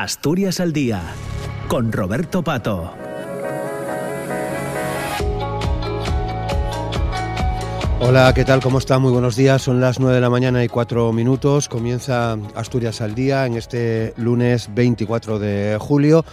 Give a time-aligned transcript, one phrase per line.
[0.00, 1.02] Asturias al Día,
[1.66, 2.94] con Roberto Pato.
[7.98, 8.60] Hola, ¿qué tal?
[8.62, 9.00] ¿Cómo está?
[9.00, 9.60] Muy buenos días.
[9.60, 11.68] Son las 9 de la mañana y 4 minutos.
[11.68, 16.24] Comienza Asturias al Día en este lunes 24 de julio.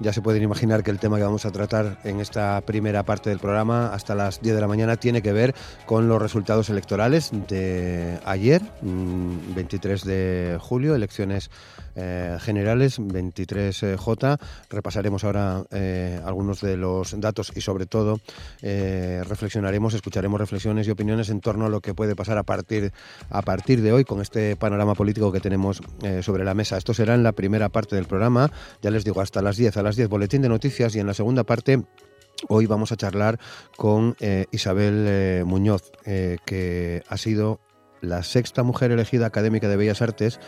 [0.00, 3.30] Ya se pueden imaginar que el tema que vamos a tratar en esta primera parte
[3.30, 5.54] del programa hasta las 10 de la mañana tiene que ver
[5.86, 11.50] con los resultados electorales de ayer, 23 mm, de julio, elecciones
[11.96, 14.38] eh, generales, 23J.
[14.68, 18.20] Repasaremos ahora eh, algunos de los datos y sobre todo
[18.62, 22.92] eh, reflexionaremos, escucharemos reflexiones y opiniones en torno a lo que puede pasar a partir,
[23.30, 25.80] a partir de hoy con este panorama político que tenemos
[26.22, 26.76] sobre la mesa.
[26.76, 28.50] Esto será en la primera parte del programa,
[28.82, 31.14] ya les digo, hasta las 10, a las 10 boletín de noticias y en la
[31.14, 31.82] segunda parte
[32.48, 33.38] Hoy vamos a charlar
[33.76, 34.16] con
[34.50, 37.60] Isabel Muñoz, que ha sido
[38.00, 40.40] la sexta mujer elegida académica de Bellas Artes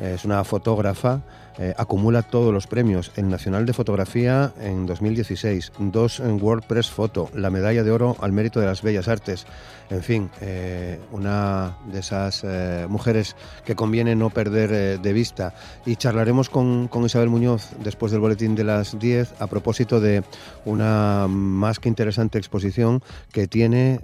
[0.00, 1.20] es una fotógrafa,
[1.58, 3.12] eh, acumula todos los premios.
[3.16, 8.32] El Nacional de Fotografía en 2016, dos en WordPress Photo, la medalla de oro al
[8.32, 9.46] mérito de las bellas artes.
[9.88, 15.54] En fin, eh, una de esas eh, mujeres que conviene no perder de vista.
[15.86, 20.24] Y charlaremos con, con, Isabel Muñoz después del boletín de las 10 a propósito de
[20.64, 23.00] una más que interesante exposición
[23.32, 24.00] que tiene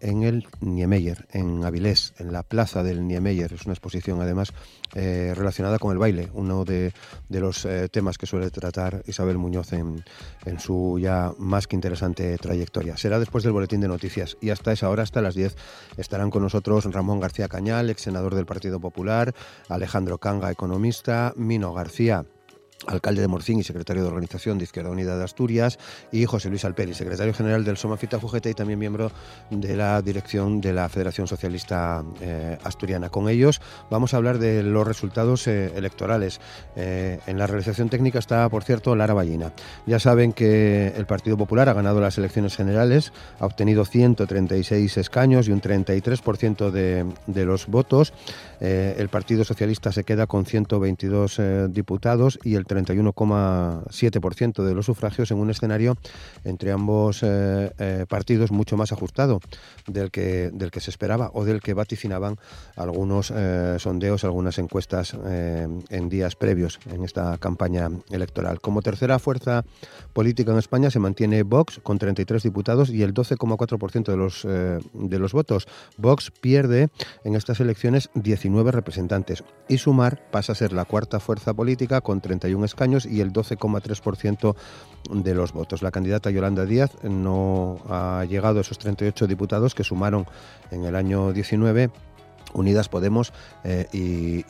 [0.00, 3.52] en el Niemeyer, en Avilés, en la plaza del Niemeyer.
[3.52, 4.52] Es una exposición además
[4.94, 6.69] eh, relacionada con el baile, uno de,
[7.28, 10.04] los eh, temas que suele tratar Isabel Muñoz en,
[10.44, 12.96] en, su ya más que interesante trayectoria.
[12.96, 15.56] Será después del boletín de noticias y hasta esa hora, hasta las 10,
[15.96, 19.34] estarán con nosotros Ramón García Cañal, ex senador del Partido Popular,
[19.68, 22.24] Alejandro Canga, economista, Mino García
[22.86, 25.78] alcalde de Morcín y secretario de Organización de Izquierda Unida de Asturias,
[26.12, 29.10] y José Luis Alperi, secretario general del Somafita Fujete y también miembro
[29.50, 33.10] de la dirección de la Federación Socialista eh, Asturiana.
[33.10, 36.40] Con ellos vamos a hablar de los resultados eh, electorales.
[36.76, 39.52] Eh, en la realización técnica está, por cierto, Lara Ballina.
[39.86, 45.48] Ya saben que el Partido Popular ha ganado las elecciones generales, ha obtenido 136 escaños
[45.48, 48.12] y un 33% de, de los votos.
[48.60, 51.40] El Partido Socialista se queda con 122
[51.70, 55.96] diputados y el 31,7% de los sufragios en un escenario
[56.44, 59.40] entre ambos eh, eh, partidos mucho más ajustado
[59.86, 62.36] del que, del que se esperaba o del que vaticinaban
[62.76, 68.60] algunos eh, sondeos, algunas encuestas en días previos en esta campaña electoral.
[68.60, 69.64] Como tercera fuerza
[70.12, 75.18] política en España se mantiene Vox con 33 diputados y el 12,4% de los, de
[75.18, 75.68] los votos.
[75.96, 76.88] Vox pierde
[77.24, 82.20] en estas elecciones 19 representantes y Sumar pasa a ser la cuarta fuerza política con
[82.20, 84.54] 31 escaños y el 12,3%
[85.10, 85.82] de los votos.
[85.82, 90.26] La candidata Yolanda Díaz no ha llegado a esos 38 diputados que sumaron
[90.70, 91.90] en el año 19
[92.52, 93.32] Unidas Podemos
[93.64, 93.86] eh,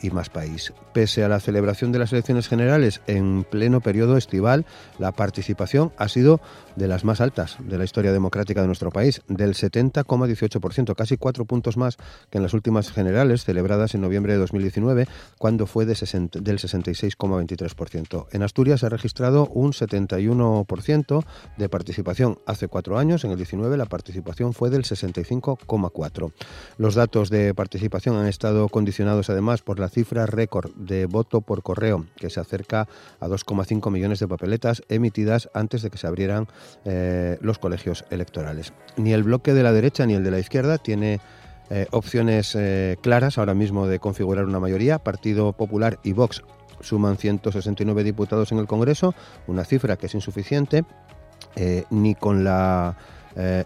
[0.01, 0.73] y, Más País.
[0.93, 4.65] Pese a la celebración de las elecciones generales en pleno periodo estival,
[4.97, 6.41] la participación ha sido
[6.75, 11.45] de las más altas de la historia democrática de nuestro país, del 70,18%, casi cuatro
[11.45, 11.97] puntos más
[12.29, 18.27] que en las últimas generales celebradas en noviembre de 2019, cuando fue de del 66,23%.
[18.31, 21.25] En Asturias se ha registrado un 71%
[21.57, 22.39] de participación.
[22.45, 26.31] Hace cuatro años, en el 19, la participación fue del 65,4%.
[26.77, 31.61] Los datos de participación han estado condicionados además por la cifra récord de voto por
[31.63, 32.87] correo, que se acerca
[33.19, 36.47] a 2,5 millones de papeletas emitidas antes de que se abrieran
[36.83, 38.73] eh, los colegios electorales.
[38.97, 41.19] Ni el bloque de la derecha ni el de la izquierda tiene
[41.69, 44.99] eh, opciones eh, claras ahora mismo de configurar una mayoría.
[44.99, 46.41] Partido Popular y Vox
[46.79, 49.13] suman 169 diputados en el Congreso,
[49.47, 50.83] una cifra que es insuficiente,
[51.91, 52.97] ni con la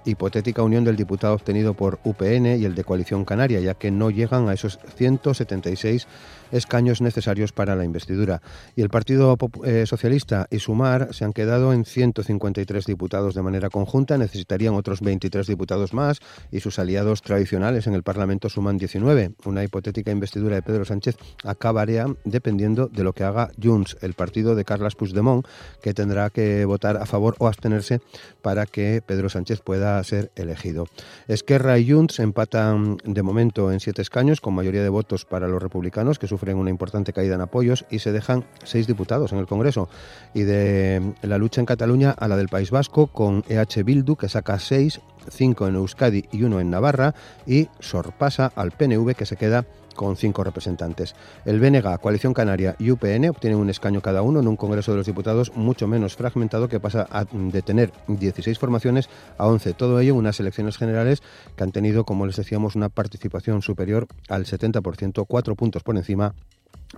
[0.03, 4.09] hipotética unión del diputado obtenido por UPN y el de Coalición Canaria, ya que no
[4.09, 6.07] llegan a esos 176
[6.51, 8.41] escaños necesarios para la investidura.
[8.75, 13.69] Y el Partido eh, Socialista y Sumar se han quedado en 153 diputados de manera
[13.69, 16.19] conjunta, necesitarían otros 23 diputados más
[16.51, 19.31] y sus aliados tradicionales en el Parlamento suman 19.
[19.45, 24.55] Una hipotética investidura de Pedro Sánchez acabaría dependiendo de lo que haga Junts, el partido
[24.55, 25.45] de Carles Puigdemont,
[25.81, 28.01] que tendrá que votar a favor o abstenerse
[28.41, 30.87] para que Pedro Sánchez pueda ser elegido.
[31.27, 35.61] Esquerra y Junts empatan de momento en siete escaños, con mayoría de votos para los
[35.61, 39.47] republicanos, que sufren una importante caída en apoyos, y se dejan seis diputados en el
[39.47, 39.89] Congreso.
[40.33, 44.29] Y de la lucha en Cataluña a la del País Vasco, con EH Bildu, que
[44.29, 47.15] saca seis, cinco en Euskadi y uno en Navarra,
[47.47, 49.65] y sorpasa al PNV, que se queda
[49.95, 51.15] con cinco representantes.
[51.45, 54.97] El BNG, Coalición Canaria y UPN obtienen un escaño cada uno en un Congreso de
[54.97, 59.73] los Diputados mucho menos fragmentado que pasa de tener 16 formaciones a 11.
[59.73, 61.23] Todo ello unas elecciones generales
[61.55, 66.35] que han tenido, como les decíamos, una participación superior al 70%, cuatro puntos por encima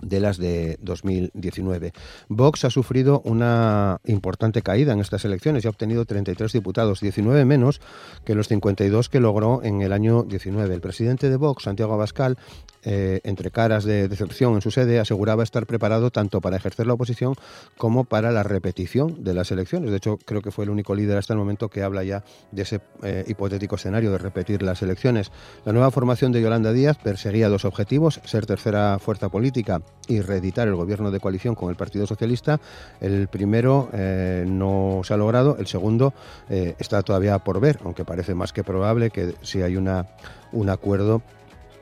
[0.02, 1.92] de las de 2019.
[2.28, 7.44] Vox ha sufrido una importante caída en estas elecciones y ha obtenido 33 diputados, 19
[7.44, 7.80] menos
[8.24, 10.74] que los 52 que logró en el año 19.
[10.74, 12.38] El presidente de Vox, Santiago Abascal,
[12.84, 16.94] eh, entre caras de decepción en su sede, aseguraba estar preparado tanto para ejercer la
[16.94, 17.34] oposición
[17.76, 19.90] como para la repetición de las elecciones.
[19.90, 22.62] De hecho, creo que fue el único líder hasta el momento que habla ya de
[22.62, 25.32] ese eh, hipotético escenario de repetir las elecciones.
[25.64, 30.66] La nueva formación de Yolanda Díaz perseguía dos objetivos, ser tercera fuerza política y reeditar
[30.66, 32.60] el gobierno de coalición con el Partido Socialista.
[33.00, 36.14] El primero eh, no se ha logrado, el segundo
[36.48, 40.06] eh, está todavía por ver, aunque parece más que probable que si hay una,
[40.52, 41.22] un acuerdo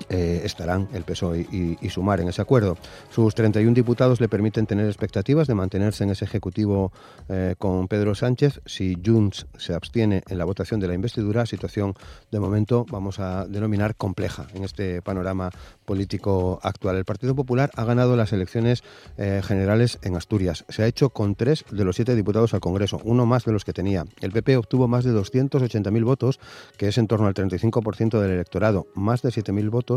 [0.08, 2.76] eh, estarán el PSOE y, Sumar en ese acuerdo.
[3.11, 6.93] Sus 31 diputados le permiten tener expectativas de mantenerse en ese Ejecutivo
[7.29, 8.61] eh, con Pedro Sánchez.
[8.67, 11.94] Si Junts se abstiene en la votación de la investidura, situación
[12.31, 15.50] de momento vamos a denominar compleja en este panorama
[15.85, 16.97] político actual.
[16.97, 18.82] El Partido Popular ha ganado las elecciones
[19.17, 20.64] eh, generales en Asturias.
[20.69, 23.64] Se ha hecho con tres de los siete diputados al Congreso, uno más de los
[23.64, 24.05] que tenía.
[24.20, 26.41] El PP obtuvo más de 280.000 votos,
[26.76, 29.95] que es en torno al 35% del electorado, más de 7.000 votos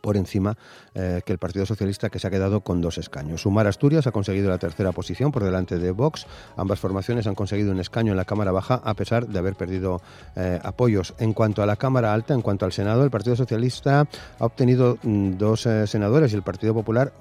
[0.00, 0.56] por encima
[0.94, 3.42] eh, que el Partido Socialista que se ha quedado con dos escaños.
[3.42, 6.26] Sumar Asturias ha conseguido la tercera posición por delante de Vox.
[6.56, 10.00] Ambas formaciones han conseguido un escaño en la Cámara Baja a pesar de haber perdido
[10.36, 11.14] eh, apoyos.
[11.18, 14.06] En cuanto a la Cámara Alta, en cuanto al Senado, el Partido Socialista
[14.38, 17.12] ha obtenido mm, dos eh, senadores y el Partido Popular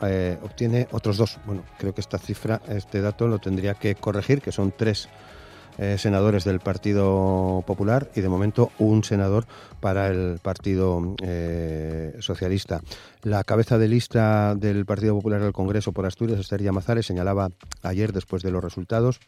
[0.43, 1.39] obtiene otros dos.
[1.45, 5.09] Bueno, creo que esta cifra, este dato lo tendría que corregir, que son tres
[5.77, 9.45] eh, senadores del Partido Popular y de momento un senador
[9.79, 12.81] para el Partido eh, Socialista.
[13.23, 17.49] La cabeza de lista del Partido Popular del Congreso por Asturias, Esther Llamazares, señalaba
[17.81, 19.19] ayer, después de los resultados,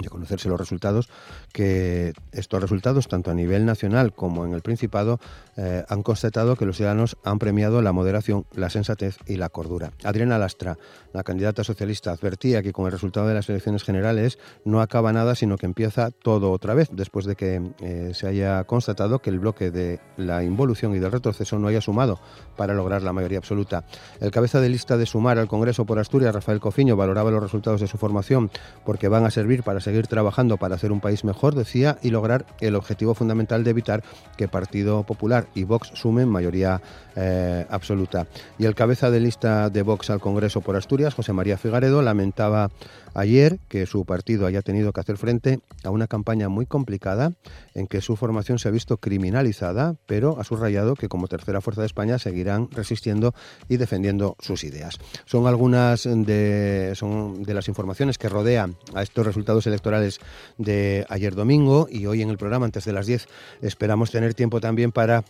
[0.00, 1.08] de conocerse los resultados,
[1.52, 5.18] que estos resultados, tanto a nivel nacional como en el Principado,
[5.56, 9.92] eh, han constatado que los ciudadanos han premiado la moderación, la sensatez y la cordura.
[10.04, 10.76] Adriana Lastra,
[11.12, 15.34] la candidata socialista, advertía que con el resultado de las elecciones generales no acaba nada,
[15.34, 19.38] sino que empieza todo otra vez, después de que eh, se haya constatado que el
[19.40, 22.20] bloque de la involución y del retroceso no haya sumado
[22.56, 23.84] para lograr la mayoría absoluta.
[24.20, 27.80] El cabeza de lista de sumar al Congreso por Asturias, Rafael Cofiño, valoraba los resultados
[27.80, 28.50] de su formación
[28.84, 32.46] porque van a servir para seguir trabajando para hacer un país mejor, decía, y lograr
[32.60, 34.02] el objetivo fundamental de evitar
[34.36, 36.80] que Partido Popular y Vox sumen mayoría
[37.16, 38.26] eh, absoluta.
[38.58, 42.70] Y el cabeza de lista de Vox al Congreso por Asturias, José María Figaredo, lamentaba
[43.14, 47.32] ayer que su partido haya tenido que hacer frente a una campaña muy complicada
[47.74, 51.82] en que su formación se ha visto criminalizada, pero ha subrayado que como tercera fuerza
[51.82, 53.34] de España seguirán resistiendo
[53.68, 54.98] y defendiendo sus ideas.
[55.24, 60.20] Son algunas de, son de las informaciones que rodean a estos resultados electorales
[60.56, 63.28] de ayer domingo y hoy en el programa antes de las 10
[63.62, 65.24] esperamos tener tiempo también para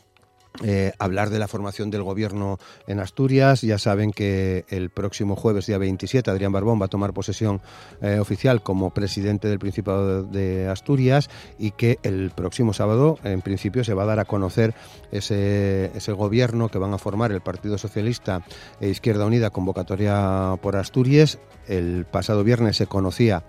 [0.65, 2.59] eh, hablar de la formación del gobierno
[2.89, 3.63] en Asturias.
[3.63, 7.61] Ya saben que el próximo jueves, día 27, Adrián Barbón va a tomar posesión
[8.03, 11.31] eh, oficial como presidente del Principado de Asturias
[11.61, 14.75] y que el próximo sábado, en principio, se va a dar a conocer
[15.13, 18.43] ese, ese gobierno que van a formar el Partido Socialista
[18.81, 21.39] e Izquierda Unida, convocatoria por Asturias.
[21.69, 23.45] El pasado viernes se conocía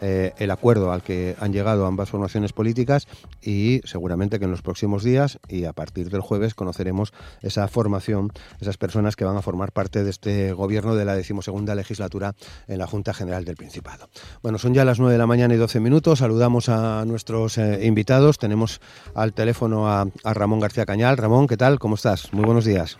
[0.00, 3.08] eh, el acuerdo al que han llegado ambas formaciones políticas
[3.42, 7.12] y seguramente que en los próximos días y a partir del jueves conoceremos
[7.42, 11.74] esa formación, esas personas que van a formar parte de este gobierno de la decimosegunda
[11.74, 12.34] legislatura
[12.66, 14.08] en la Junta General del Principado.
[14.42, 16.20] Bueno, son ya las 9 de la mañana y 12 minutos.
[16.20, 18.38] Saludamos a nuestros eh, invitados.
[18.38, 18.80] Tenemos
[19.14, 21.16] al teléfono a Ramón García Cañal.
[21.16, 21.78] Ramón, ¿qué tal?
[21.78, 22.32] ¿Cómo estás?
[22.32, 22.98] Muy buenos días.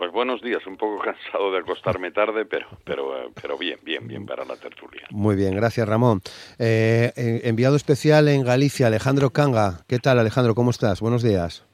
[0.00, 4.08] Pues buenos días, un poco cansado de acostarme tarde, pero, pero, eh, pero bien, bien,
[4.08, 5.06] bien para la tertulia.
[5.10, 6.22] Muy bien, gracias Ramón.
[6.58, 7.12] Eh,
[7.44, 9.84] enviado especial en Galicia, Alejandro Canga.
[9.86, 10.54] ¿Qué tal Alejandro?
[10.54, 11.02] ¿Cómo estás?
[11.02, 11.66] Buenos días.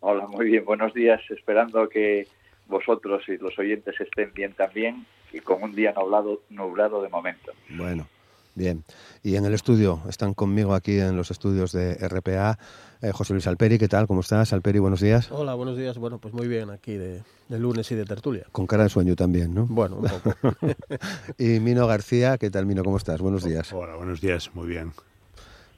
[0.00, 1.20] Hola, muy bien, buenos días.
[1.28, 2.26] Esperando que
[2.66, 7.52] vosotros y los oyentes estén bien también y con un día nublado, nublado de momento.
[7.68, 8.08] Bueno,
[8.56, 8.84] bien.
[9.22, 12.58] Y en el estudio, están conmigo aquí en los estudios de RPA
[13.02, 14.06] eh, José Luis Alperi, ¿qué tal?
[14.06, 14.52] ¿Cómo estás?
[14.52, 15.30] Alperi, buenos días.
[15.30, 15.98] Hola, buenos días.
[15.98, 18.46] Bueno, pues muy bien aquí de, lunes y de tertulia.
[18.52, 19.66] Con cara de sueño también, ¿no?
[19.66, 20.56] Bueno, un poco.
[21.38, 22.82] y Mino García, ¿qué tal, Mino?
[22.82, 23.20] ¿Cómo estás?
[23.20, 23.70] Buenos días.
[23.72, 24.50] Hola, buenos días.
[24.54, 24.92] Muy bien.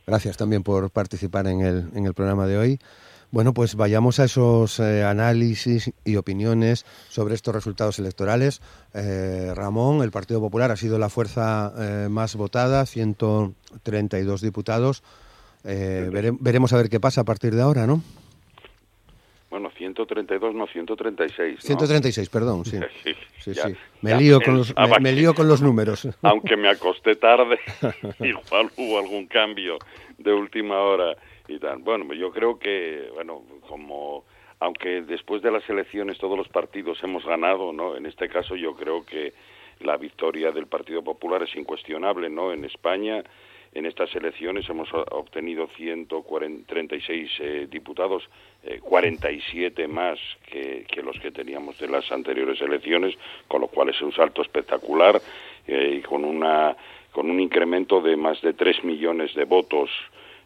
[0.07, 2.81] Gracias también por participar en el, en el programa de hoy.
[3.31, 8.63] Bueno, pues vayamos a esos eh, análisis y opiniones sobre estos resultados electorales.
[8.95, 15.03] Eh, Ramón, el Partido Popular ha sido la fuerza más votada, 132 diputados.
[15.65, 16.09] Eh,
[16.41, 18.03] veremos a ver qué pasa a partir de ahora, ¿no?
[19.51, 21.61] Bueno, 132, no 136.
[21.61, 22.79] 136, perdón, sí.
[23.39, 26.09] sí, sí, Me, lío con los, me, lío con los números.
[26.23, 27.59] Aunque me acosté tarde,
[28.21, 29.79] igual hubo algún cambio
[30.19, 31.17] de última hora
[31.59, 31.79] tal.
[31.79, 34.25] Bueno, yo creo que, bueno, como
[34.61, 37.97] aunque después de las elecciones todos los partidos hemos ganado, ¿no?
[37.97, 39.33] En este caso yo creo que
[39.81, 42.53] la victoria del Partido Popular es incuestionable, ¿no?
[42.53, 43.23] En España
[43.75, 48.29] en estas elecciones hemos obtenido 136 eh, diputados,
[48.83, 50.19] 47 eh, más
[50.51, 53.15] que, los que teníamos de las anteriores elecciones,
[53.47, 55.21] con lo cual es un salto espectacular
[55.67, 56.77] eh, y con, una,
[57.13, 59.91] con un incremento de más de 3 millones de votos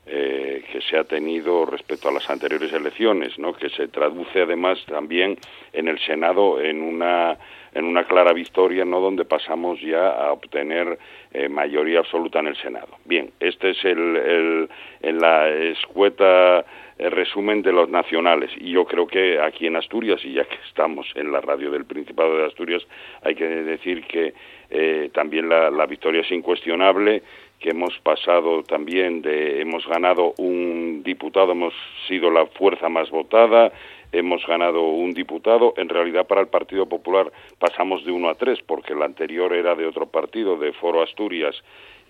[0.04, 3.52] que se ha tenido respecto a las anteriores elecciones, ¿no?
[3.52, 5.38] que se traduce además también
[5.72, 7.38] en el Senado en una
[7.74, 9.00] en una clara victoria, ¿no?
[9.00, 10.98] Donde pasamos ya a obtener
[11.32, 12.98] eh, mayoría absoluta en el Senado.
[13.04, 14.68] Bien, este es el,
[15.00, 16.64] en la escueta
[16.98, 18.50] el eh, resumen de los nacionales.
[18.58, 21.86] Y yo creo que aquí en Asturias, y ya que estamos en la radio del
[21.86, 22.86] Principado de Asturias,
[23.22, 24.34] hay que decir que
[24.68, 27.22] eh, también la, la victoria es incuestionable
[27.62, 31.72] que hemos pasado también de hemos ganado un diputado, hemos
[32.08, 33.72] sido la fuerza más votada,
[34.10, 35.72] hemos ganado un diputado.
[35.76, 39.76] En realidad, para el Partido Popular pasamos de uno a tres, porque el anterior era
[39.76, 41.54] de otro partido, de Foro Asturias,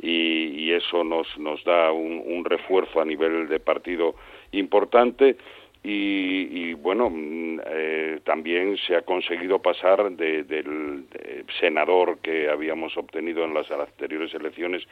[0.00, 4.14] y, eso nos, nos da un, refuerzo a nivel de partido
[4.52, 5.36] importante.
[5.84, 11.04] Y, bueno, mm, eh, también se ha conseguido pasar del
[11.58, 14.86] senador que habíamos obtenido en las anteriores elecciones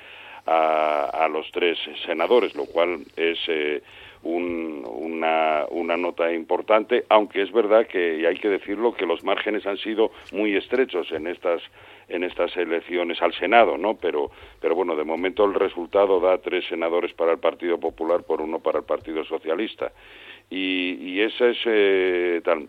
[0.47, 3.83] a, los tres senadores, lo cual es eh,
[4.23, 9.67] una, una nota importante, aunque es verdad que, y hay que decirlo, que los márgenes
[9.67, 11.63] han sido muy estrechos en estas
[12.11, 13.95] en estas elecciones al Senado, ¿no?
[13.95, 18.41] Pero, pero bueno, de momento el resultado da tres senadores para el Partido Popular por
[18.41, 19.93] uno para el Partido Socialista.
[20.51, 22.69] Y, y ese es eh, tal.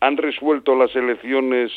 [0.00, 1.70] ¿Han resuelto las elecciones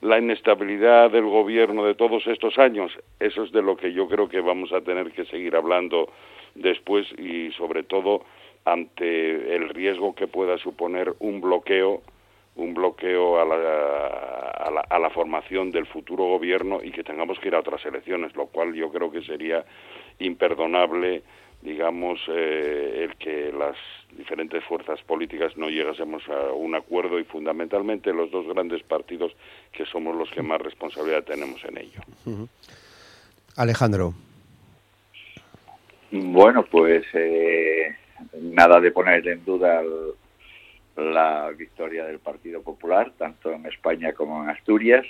[0.00, 2.92] la inestabilidad del gobierno de todos estos años?
[3.18, 6.10] Eso es de lo que yo creo que vamos a tener que seguir hablando
[6.54, 8.24] después y sobre todo
[8.64, 12.02] ante el riesgo que pueda suponer un bloqueo
[12.58, 17.54] un bloqueo a la, a la, formación del futuro gobierno y que tengamos que ir
[17.54, 19.64] a otras elecciones, lo cual yo creo que sería
[20.18, 21.22] imperdonable,
[21.62, 23.76] digamos, eh, el que las
[24.16, 29.32] diferentes fuerzas políticas no llegásemos a un acuerdo y fundamentalmente los dos grandes partidos
[29.72, 32.00] que somos los que más responsabilidad tenemos en ello.
[33.56, 34.14] Alejandro.
[36.10, 37.94] Bueno, pues eh,
[38.40, 39.82] nada de poner en duda
[40.96, 45.06] la victoria del Partido Popular, tanto en España como en Asturias,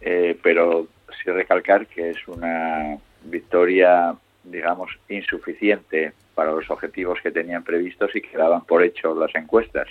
[0.00, 0.86] eh, pero
[1.22, 4.14] sí recalcar que es una victoria,
[4.50, 9.88] digamos, insuficiente para los objetivos que tenían previstos y que daban por hecho las encuestas.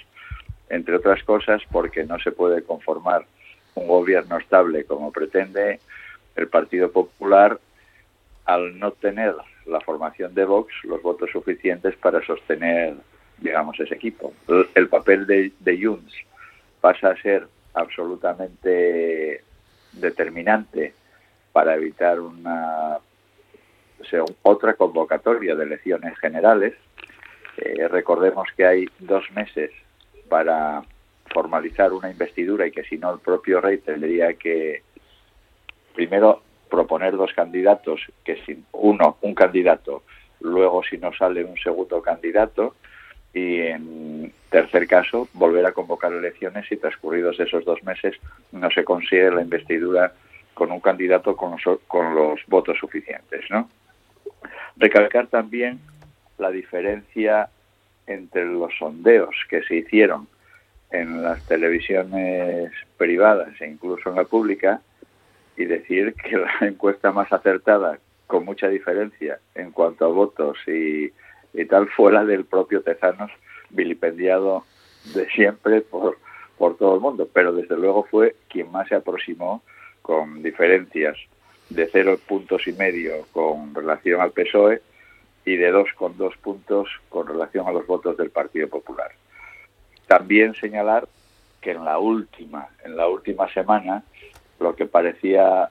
[0.69, 3.25] Entre otras cosas, porque no se puede conformar
[3.75, 5.79] un gobierno estable como pretende
[6.35, 7.59] el Partido Popular
[8.45, 9.35] al no tener
[9.65, 12.95] la formación de Vox los votos suficientes para sostener,
[13.37, 14.33] digamos, ese equipo.
[14.75, 16.13] El, papel de, de Junts
[16.79, 19.43] pasa a ser absolutamente
[19.93, 20.93] determinante
[21.51, 22.99] para evitar una
[24.43, 26.73] otra convocatoria de elecciones generales.
[27.57, 29.71] Eh, recordemos que hay dos meses
[30.29, 30.83] para
[31.33, 34.83] formalizar una investidura y que si no el propio rey tendría que
[35.93, 40.03] primero proponer dos candidatos, que si uno, un candidato,
[40.41, 42.75] luego si no sale un segundo candidato,
[43.33, 48.15] y en tercer caso, volver a convocar elecciones y transcurridos esos dos meses
[48.53, 50.13] no se consigue la investidura
[50.53, 53.43] con un candidato con los, con los votos suficientes.
[53.49, 53.69] ¿no?
[54.77, 55.79] Recalcar también
[56.37, 57.49] la diferencia
[58.07, 60.27] entre los sondeos que se hicieron
[60.91, 64.81] en las televisiones privadas e incluso en la pública
[65.57, 71.11] y decir que la encuesta más acertada, con mucha diferencia en cuanto a votos y,
[71.69, 73.31] tal, fue la del propio Tezanos,
[73.69, 74.65] vilipendiado
[75.13, 76.17] de siempre por,
[76.57, 79.63] por todo el mundo, pero desde luego fue quien más se aproximó
[80.01, 81.17] con diferencias
[81.75, 84.81] de cero puntos y medio con relación al PSOE
[85.45, 89.11] y de dos con dos puntos con relación a los votos del Partido Popular.
[90.07, 91.07] También señalar
[91.61, 94.03] que en la última, en la última semana,
[94.59, 95.69] lo que parecía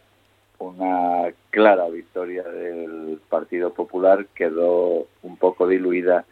[0.59, 6.25] una clara victoria del Partido Popular quedó un poco diluida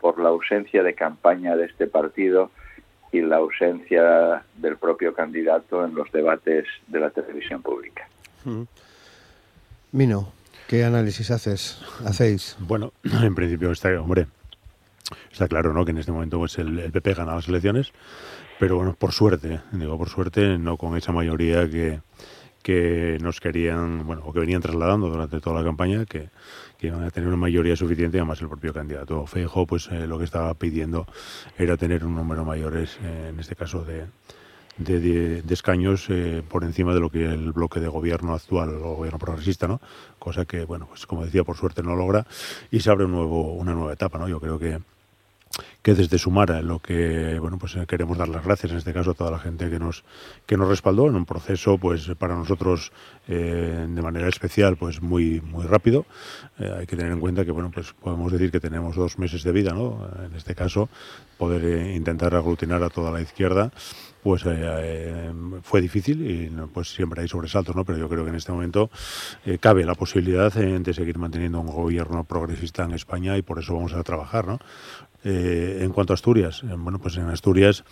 [0.00, 2.50] por la ausencia de campaña de este partido
[3.12, 8.08] y la ausencia del propio candidato en los debates de la televisión pública.
[9.94, 10.32] Mino,
[10.66, 12.56] ¿qué análisis haces, hacéis?
[12.66, 14.26] Bueno, en principio está, hombre,
[15.30, 15.84] está claro, ¿no?
[15.84, 17.92] Que en este momento pues el, PP gana las elecciones,
[18.58, 22.00] pero bueno, por suerte, digo por suerte, no con esa mayoría que,
[22.64, 26.28] que nos querían, bueno, o que venían trasladando durante toda la campaña, que,
[26.76, 30.18] que iban a tener una mayoría suficiente además el propio candidato Feijo, pues eh, lo
[30.18, 31.06] que estaba pidiendo
[31.56, 34.06] era tener un número mayor, eh, en este caso de,
[34.76, 38.78] de, de, escaños eh, por encima de lo que el bloque de gobierno actual, el
[38.78, 39.80] gobierno progresista, ¿no?
[40.18, 42.26] Cosa que, bueno, pues como decía, por suerte no logra
[42.70, 44.28] y se abre un nuevo, una nueva etapa, ¿no?
[44.28, 44.78] Yo creo que
[45.82, 49.14] que desde Sumara lo que bueno pues queremos dar las gracias en este caso a
[49.14, 50.04] toda la gente que nos
[50.46, 52.92] que nos respaldó en un proceso pues para nosotros
[53.28, 56.06] eh, de manera especial pues muy muy rápido
[56.58, 59.42] eh, hay que tener en cuenta que bueno pues podemos decir que tenemos dos meses
[59.42, 60.88] de vida no en este caso
[61.38, 63.70] poder eh, intentar aglutinar a toda la izquierda
[64.24, 67.84] pues eh, eh, fue difícil y pues siempre hay sobresaltos, ¿no?
[67.84, 68.90] Pero yo creo que en este momento
[69.44, 73.58] eh, cabe la posibilidad eh, de seguir manteniendo un gobierno progresista en España y por
[73.58, 74.58] eso vamos a trabajar, ¿no?
[75.26, 77.82] En cuanto a Asturias, bueno, pues en Asturias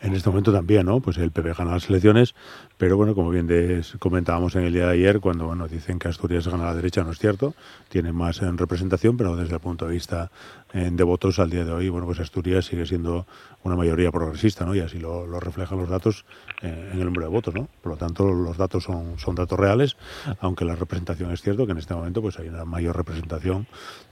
[0.00, 1.00] en este momento también, ¿no?
[1.00, 2.34] Pues el PP gana las elecciones,
[2.80, 6.08] pero bueno, como bien des, comentábamos en el día de ayer, cuando bueno, dicen que
[6.08, 7.52] Asturias gana la derecha, no es cierto,
[7.90, 10.30] tiene más en representación, pero desde el punto de vista
[10.72, 13.26] en, de votos al día de hoy, bueno, pues Asturias sigue siendo
[13.64, 14.74] una mayoría progresista, ¿no?
[14.74, 16.24] Y así lo, lo reflejan los datos
[16.62, 17.68] eh, en el número de votos, ¿no?
[17.82, 19.98] Por lo tanto, los datos son, son datos reales,
[20.40, 23.66] aunque la representación es cierto que en este momento pues hay una mayor representación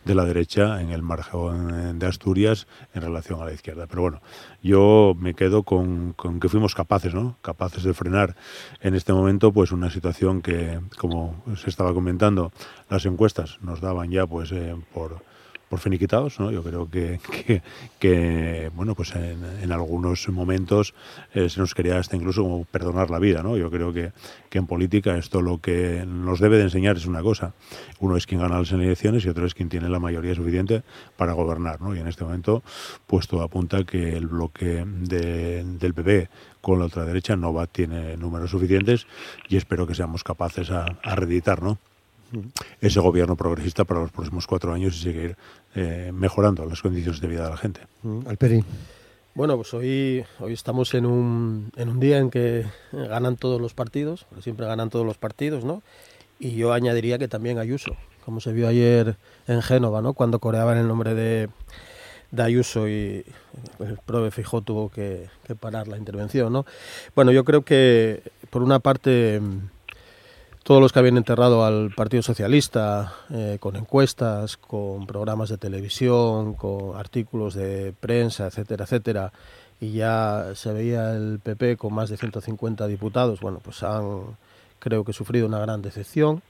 [0.05, 3.87] de la derecha en el margen de Asturias en relación a la izquierda.
[3.87, 4.21] Pero bueno,
[4.63, 7.39] yo me quedo con, con que fuimos capaces, ¿no?
[7.41, 8.37] Capaces de frenar
[8.81, 12.53] en este momento pues una situación que, como se estaba comentando,
[12.89, 15.23] las encuestas nos daban ya pues eh, por
[15.69, 16.51] por finiquitados, ¿no?
[16.51, 17.21] Yo creo que,
[17.99, 20.95] que, bueno, pues en, en algunos momentos
[21.35, 23.57] eh, se nos quería hasta incluso como perdonar la vida, ¿no?
[23.57, 24.13] Yo creo que,
[24.49, 27.53] que en política esto lo que nos debe de enseñar es una cosa.
[28.01, 30.83] Uno es quien gana las elecciones y otro es quien tiene la mayoría suficiente
[31.17, 31.95] para gobernar, ¿no?
[31.95, 32.63] Y en este momento,
[33.07, 36.29] pues todo apunta que el bloque de, del PP
[36.61, 39.07] con la ultraderecha no va, tiene números suficientes
[39.49, 41.79] y espero que seamos capaces a, a reeditar, ¿no?
[42.81, 45.37] Ese gobierno progresista para los próximos cuatro años y seguir
[45.75, 47.81] eh, mejorando las condiciones de vida de la gente.
[48.27, 48.65] Alperi.
[49.35, 53.73] Bueno, pues hoy, hoy estamos en un, en un día en que ganan todos los
[53.73, 55.83] partidos, siempre ganan todos los partidos, ¿no?
[56.41, 59.17] Y yo añadiría que también Ayuso, como se vio ayer
[59.47, 60.13] en Génova, ¿no?
[60.13, 61.49] Cuando coreaban el nombre de,
[62.33, 63.25] de Ayuso y
[63.79, 66.67] el prove Fijó tuvo que, que parar la intervención, ¿no?
[67.15, 69.41] Bueno, yo creo que por una parte
[70.69, 76.53] todos los que habían enterrado al Partido Socialista eh, con encuestas, con programas de televisión,
[76.53, 79.33] con artículos de prensa, etcétera, etcétera,
[79.81, 84.37] y ya se veía el PP con más de 150 diputados, bueno, pues han
[84.79, 86.43] creo que sufrido una gran decepción.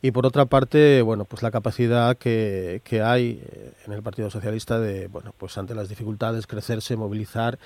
[0.00, 4.30] Y por otra parte, bueno, pues la capacidad que, que hay eh, en el Partido
[4.30, 7.58] Socialista de, bueno, pues ante las dificultades, crecerse, movilizar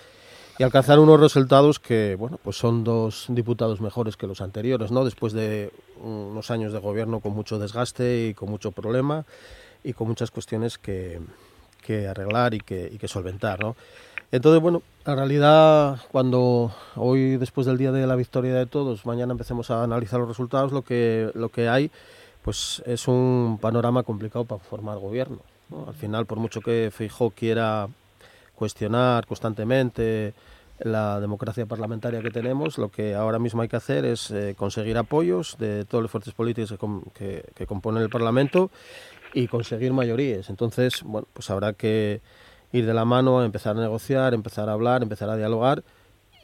[0.60, 5.06] y alcanzar unos resultados que, bueno, pues son dos diputados mejores que los anteriores, ¿no?
[5.06, 9.24] Después de unos años de gobierno con mucho desgaste y con mucho problema
[9.82, 11.18] y con muchas cuestiones que,
[11.82, 13.74] que arreglar y que, que solventar, ¿no?
[14.32, 19.32] Entonces, bueno, la realidad, cuando hoy, después del día de la victoria de todos, mañana
[19.32, 21.90] empecemos a analizar los resultados, lo que, lo que hay,
[22.42, 25.38] pues es un panorama complicado para formar gobierno.
[25.70, 25.86] ¿no?
[25.88, 27.88] Al final, por mucho que Feijó quiera
[28.60, 30.34] cuestionar constantemente
[30.80, 34.98] la democracia parlamentaria que tenemos, lo que ahora mismo hay que hacer es eh, conseguir
[34.98, 38.70] apoyos de todas las fuerzas políticas que, com que, que, componen el Parlamento
[39.32, 40.50] y conseguir mayorías.
[40.50, 42.20] Entonces, bueno, pues habrá que
[42.72, 45.82] ir de la mano, empezar a negociar, empezar a hablar, empezar a dialogar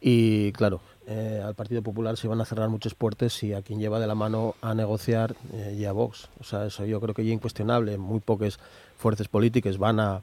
[0.00, 3.78] y, claro, eh, al Partido Popular se van a cerrar muchas puertas y a quien
[3.78, 5.86] lleva de la mano a negociar eh, y.
[5.86, 7.98] O sea, eso yo creo que es incuestionable.
[7.98, 8.58] Muy pocas
[8.96, 10.22] fuerzas políticas van a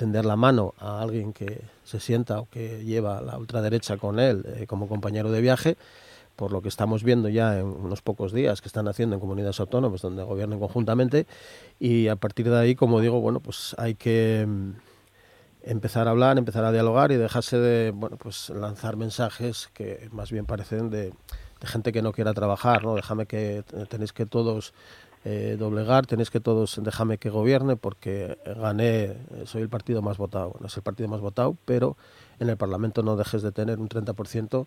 [0.00, 4.46] tender la mano a alguien que se sienta o que lleva la ultraderecha con él
[4.46, 5.76] eh, como compañero de viaje,
[6.36, 9.60] por lo que estamos viendo ya en unos pocos días que están haciendo en comunidades
[9.60, 11.26] autónomas donde gobiernan conjuntamente
[11.78, 14.70] y a partir de ahí, como digo, bueno, pues hay que mm,
[15.64, 20.32] empezar a hablar, empezar a dialogar y dejarse de, bueno, pues lanzar mensajes que más
[20.32, 21.12] bien parecen de,
[21.60, 22.94] de gente que no quiera trabajar, ¿no?
[22.94, 24.72] Déjame que tenéis que todos
[25.24, 30.56] eh, doblegar, tenéis que todos, déjame que gobierne porque gané, soy el partido más votado.
[30.60, 31.96] No es el partido más votado, pero
[32.38, 34.66] en el Parlamento no dejes de tener un 30%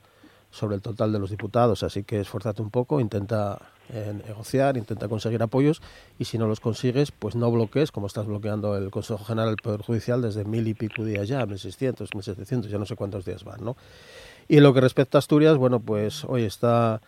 [0.54, 5.08] sobre el total de los diputados, así que esfuérzate un poco, intenta eh, negociar, intenta
[5.08, 5.82] conseguir apoyos
[6.20, 9.58] y si no los consigues, pues no bloquees, como estás bloqueando el Consejo General del
[9.58, 13.44] Poder Judicial desde mil y pico días ya, 1600, 1700, ya no sé cuántos días
[13.44, 13.76] van, ¿no?
[14.48, 17.02] Y en lo que respecta a Asturias, bueno, pues hoy está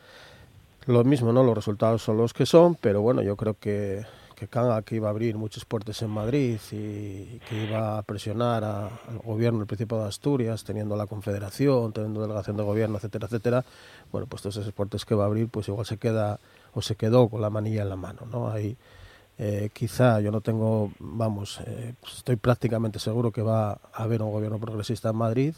[0.88, 1.43] lo mismo, ¿no?
[1.43, 5.08] Los resultados son los que son, pero bueno, yo creo que, que Canga que iba
[5.08, 10.04] a abrir muchas puertas en Madrid y que iba a presionar al gobierno del Principado
[10.04, 13.65] de Asturias, teniendo la Confederación, teniendo delegación de gobierno, etcétera, etcétera,
[14.12, 16.39] bueno, pues todas esas puertas que va a abrir, pues igual se queda
[16.74, 18.50] o se quedó con la manilla en la mano, ¿no?
[18.50, 18.78] Ahí
[19.38, 24.21] eh, quizá yo no tengo, vamos, eh, pues estoy prácticamente seguro que va a haber
[24.21, 25.56] un gobierno progresista en Madrid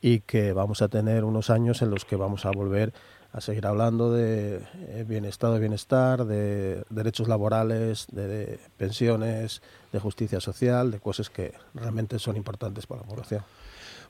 [0.00, 2.92] y que vamos a tener unos años en los que vamos a volver
[3.36, 9.60] a seguir hablando de eh, bienestar, de bienestar, de derechos laborales, de pensiones,
[9.92, 13.42] de justicia social, de cosas que realmente son importantes para la población.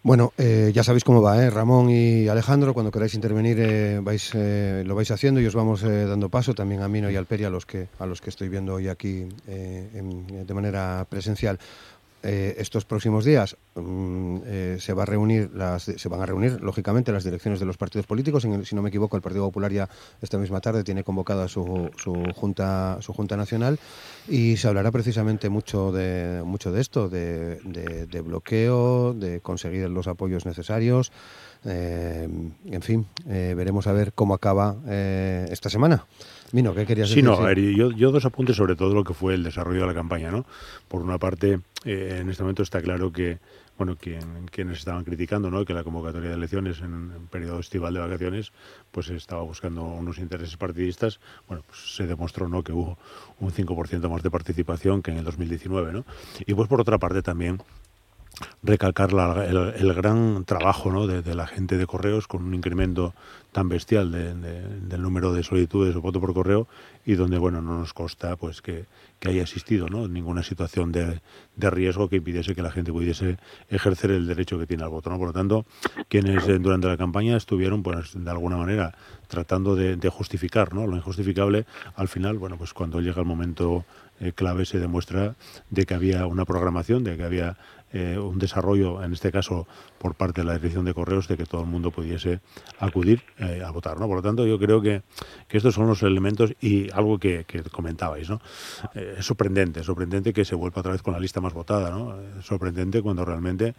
[0.07, 1.51] Bueno, eh, ya sabéis cómo va, ¿eh?
[1.51, 5.83] Ramón y Alejandro, cuando queráis intervenir eh, vais, eh, lo vais haciendo y os vamos
[5.83, 8.49] dando paso, también a Mino y al Peri, a los que, a los que estoy
[8.49, 11.59] viendo hoy aquí de manera presencial.
[12.23, 16.61] Eh, estos próximos días mm, eh, se va a reunir las, se van a reunir
[16.63, 18.47] lógicamente las direcciones de los partidos políticos.
[18.65, 19.89] Si no me equivoco el Partido Popular ya
[20.21, 21.91] esta misma tarde tiene convocada su,
[22.35, 23.79] junta su junta nacional.
[24.29, 27.61] Y se hablará precisamente mucho de mucho de esto de,
[28.25, 31.13] bloqueo de conseguir los apoyos necesarios.
[31.65, 32.29] Eh,
[32.65, 36.07] en fin, veremos a ver cómo acaba esta semana.
[36.53, 37.25] Mino, ¿qué querías decir?
[37.25, 39.95] Sí, no, yo, yo, dos apuntes sobre todo lo que fue el desarrollo de la
[39.95, 40.47] campaña, ¿no?
[40.89, 43.39] Por una parte, en este momento está claro que,
[43.77, 45.65] bueno, quien, quienes estaban criticando, ¿no?
[45.65, 48.53] Que la convocatoria de elecciones en, un periodo estival de vacaciones,
[48.93, 52.63] pues estaba buscando unos intereses partidistas, bueno, pues se demostró, ¿no?
[52.63, 52.99] Que hubo
[53.41, 56.05] un 5% más de participación que en el 2019, ¿no?
[56.47, 57.61] Y pues por otra parte también
[58.63, 59.11] recalcar
[59.49, 61.07] el, gran trabajo ¿no?
[61.07, 63.15] de, la gente de correos con un incremento
[63.53, 66.69] tan bestial del número de solicitudes o voto por correo
[67.07, 68.85] y donde bueno no nos consta pues que,
[69.25, 70.07] haya existido ¿no?
[70.07, 71.21] ninguna situación de,
[71.57, 73.39] riesgo que impidiese que la gente pudiese
[73.71, 75.19] ejercer el derecho que tiene al voto ¿no?
[75.19, 75.65] por lo tanto
[76.09, 78.95] quienes eh, durante la campaña estuvieron pues de alguna manera
[79.27, 80.87] tratando de, justificar ¿no?
[80.87, 81.65] lo injustificable
[81.97, 83.85] al final bueno pues cuando llega el momento
[84.21, 85.35] eh, clave se demuestra
[85.71, 87.57] de que había una programación de que había
[87.99, 89.67] eh, un desarrollo, en este caso
[89.99, 92.41] por parte de la dirección de correos, de que todo el mundo pudiese
[92.79, 93.99] acudir eh, a votar.
[93.99, 94.07] ¿no?
[94.07, 95.01] Por lo tanto, yo creo que,
[95.49, 98.29] estos son los elementos y algo que, comentabais.
[98.29, 98.43] ¿no?
[98.95, 101.89] Eh, es sorprendente, sorprendente que se vuelva otra vez con la lista más votada.
[101.89, 102.19] ¿no?
[102.43, 103.75] Sorprendente cuando realmente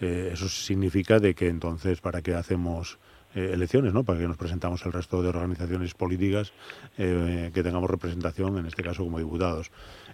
[0.00, 2.98] eso significa de que entonces, ¿para qué hacemos
[3.32, 4.02] elecciones, ¿no?
[4.02, 6.52] Para que nos presentamos el resto de organizaciones políticas
[6.96, 9.70] que tengamos representación, en este caso como diputados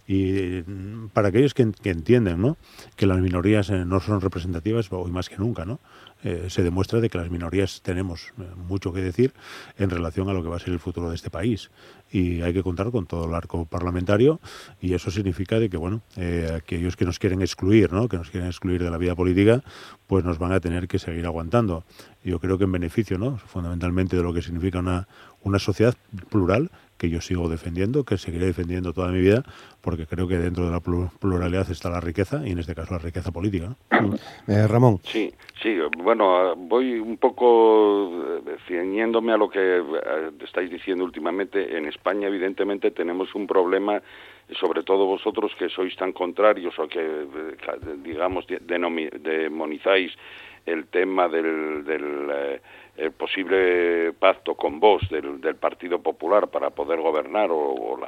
[0.06, 0.62] y
[1.12, 2.56] para aquellos que, entienden ¿no?
[2.94, 5.80] que las minorías eh, no son representativas hoy más que nunca ¿no?
[6.22, 9.34] Eh, se demuestra de que las minorías tenemos eh, mucho que decir
[9.78, 11.70] en relación a lo que va a ser el futuro de este país
[12.10, 14.40] y hay que contar con todo el arco parlamentario
[14.80, 16.02] y eso significa de que bueno
[16.54, 18.08] aquellos que nos quieren excluir ¿no?
[18.08, 19.62] que nos quieren excluir de la vida política
[20.06, 21.84] pues nos van a tener que seguir aguantando
[22.24, 25.08] yo creo que en beneficio no fundamentalmente de lo que significa una
[25.46, 25.94] una sociedad
[26.28, 29.42] plural que yo sigo defendiendo, que seguiré defendiendo toda mi vida,
[29.80, 33.00] porque creo que dentro de la pluralidad está la riqueza y en este caso la
[33.00, 33.76] riqueza política.
[34.48, 34.98] Eh, Ramón.
[35.02, 35.32] Sí,
[35.62, 41.76] sí, bueno, voy un poco eh, ciñéndome a lo que eh, estáis diciendo últimamente.
[41.76, 44.00] En España, evidentemente, tenemos un problema
[44.61, 47.26] sobre todo vosotros que sois tan contrarios o que,
[48.02, 50.12] digamos, demonizáis
[50.66, 52.61] el tema del, del
[52.96, 57.98] el posible pacto con vos del, del Partido Popular para poder gobernar o,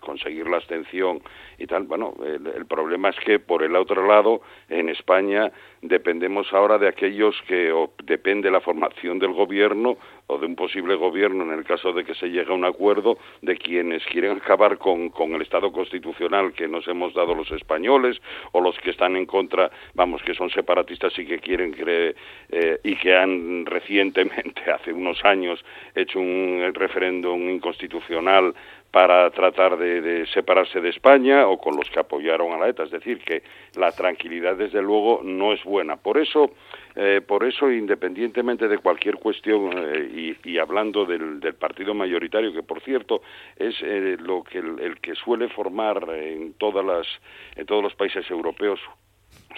[0.00, 1.20] conseguir la abstención
[1.58, 1.84] y tal.
[1.84, 5.52] Bueno, el, problema es que por el otro lado, en España
[5.82, 10.94] dependemos ahora de aquellos que o depende la formación del gobierno o de un posible
[10.94, 14.78] gobierno en el caso de que se llegue a un acuerdo de quienes quieren acabar
[14.78, 18.20] con, con el Estado constitucional que nos hemos dado los españoles
[18.52, 22.16] o los que están en contra, vamos, que son separatistas y que quieren creer
[22.50, 28.54] eh, y que han recientemente, hace unos años, hecho un referéndum inconstitucional
[28.94, 32.84] para tratar de, separarse de España o con los que apoyaron a la ETA.
[32.84, 33.42] Es decir, que
[33.76, 35.96] la tranquilidad, desde luego, no es buena.
[35.96, 36.52] Por eso,
[36.96, 42.80] eh, por eso independientemente de cualquier cuestión eh, y, hablando del, partido mayoritario, que por
[42.82, 43.22] cierto
[43.56, 47.06] es eh, lo que el, que suele formar en todas las
[47.56, 48.80] en todos los países europeos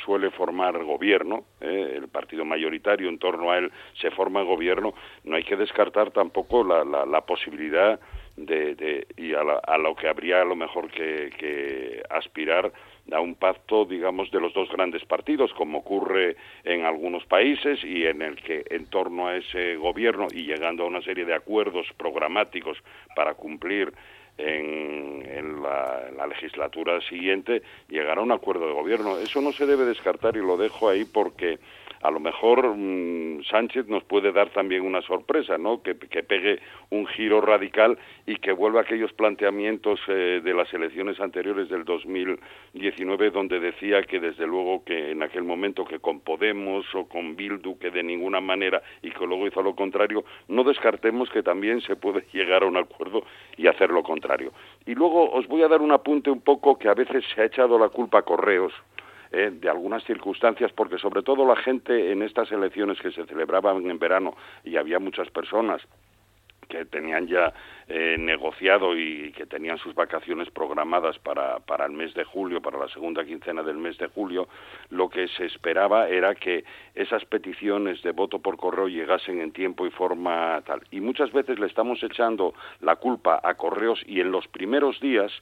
[0.05, 4.95] suele formar gobierno, el partido mayoritario en torno a él se forma gobierno,
[5.25, 7.99] no hay que descartar tampoco la, la posibilidad
[8.37, 12.73] de, y a, lo que habría a lo mejor que, aspirar
[13.13, 18.05] a un pacto, digamos, de los dos grandes partidos, como ocurre en algunos países y
[18.05, 21.87] en el que en torno a ese gobierno y llegando a una serie de acuerdos
[21.97, 22.79] programáticos
[23.15, 23.93] para cumplir
[24.39, 29.19] en, la, legislatura siguiente llegar a un acuerdo de gobierno.
[29.19, 31.59] Eso no se debe descartar y lo dejo ahí porque
[32.03, 35.83] a lo mejor mm, Sánchez nos puede dar también una sorpresa, ¿no?
[35.83, 41.21] Que, pegue un giro radical y que vuelva a aquellos planteamientos eh, de las elecciones
[41.21, 46.87] anteriores del 2019 donde decía que desde luego que en aquel momento que con Podemos
[46.95, 51.31] o con Bildu que de ninguna manera y que luego hizo lo contrario, no descartemos
[51.31, 53.25] que también se puede llegar a un acuerdo
[53.57, 54.53] y hacer lo contrario.
[54.87, 57.45] Y luego os voy a dar un apunte un poco que a veces se ha
[57.45, 58.73] echado la culpa a Correos
[59.33, 63.89] eh, de algunas circunstancias, porque sobre todo la gente en estas elecciones que se celebraban
[63.91, 64.35] en verano
[64.65, 65.83] y había muchas personas
[66.69, 67.53] que tenían ya
[67.89, 72.79] eh, negociado y que tenían sus vacaciones programadas para, para el mes de julio, para
[72.79, 74.49] la segunda quincena del mes de julio,
[74.91, 79.87] lo que se esperaba era que esas peticiones de voto por correo llegasen en tiempo
[79.87, 80.83] y forma tal.
[80.91, 85.33] Y muchas veces le estamos echando la culpa a correos y en los primeros días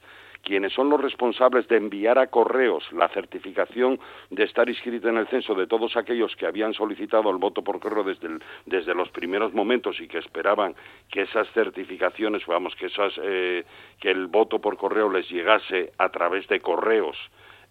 [0.44, 3.98] quienes son los responsables de enviar a correos la certificación
[4.30, 7.80] de estar inscrito en el censo de todos aquellos que habían solicitado el voto por
[7.80, 10.74] correo desde, desde los primeros momentos y que esperaban
[11.10, 13.64] que esas certificaciones, vamos, que, esas, eh,
[14.00, 17.16] que el voto por correo les llegase a través de correos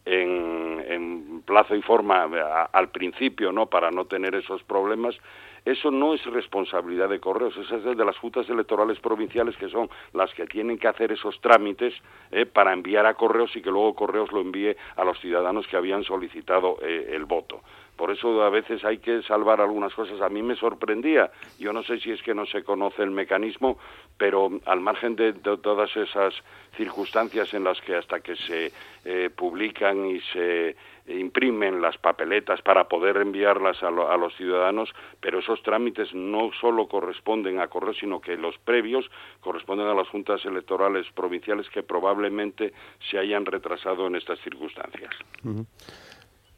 [0.06, 2.24] en, en plazo y forma
[2.72, 3.68] al principio, ¿no?
[3.68, 5.16] Para no tener esos problemas,
[5.65, 9.89] eso no es responsabilidad de correos, eso es de las juntas electorales provinciales que son
[10.13, 11.93] las que tienen que hacer esos trámites
[12.32, 15.78] eh, para enviar a correos y que luego correos lo envíe a los ciudadanos que
[15.78, 17.62] habían solicitado eh, el voto.
[17.95, 20.19] Por eso a veces hay que salvar algunas cosas.
[20.19, 23.78] A mí me sorprendía, yo no sé si es que no se conoce el mecanismo,
[24.17, 26.34] pero al margen de, todas esas
[26.76, 28.71] circunstancias en las que hasta que se
[29.06, 30.76] eh, publican y se
[31.08, 34.89] imprimen las papeletas para poder enviarlas a, los ciudadanos,
[35.20, 39.10] pero esos trámites no solo corresponden a correo, sino que los previos
[39.42, 42.74] corresponden a las juntas electorales provinciales que probablemente
[43.10, 45.13] se hayan retrasado en estas circunstancias.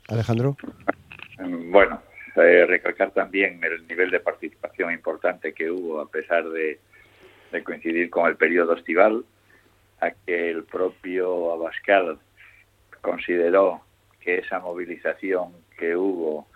[0.07, 0.55] Alejandro.
[1.39, 2.01] Bueno,
[2.35, 6.79] eh, recalcar también el nivel de participación importante que hubo a pesar de,
[7.51, 9.25] de coincidir con el periodo estival,
[10.01, 12.19] a que el propio Abascal
[13.01, 13.84] consideró
[14.25, 16.47] que esa movilización que hubo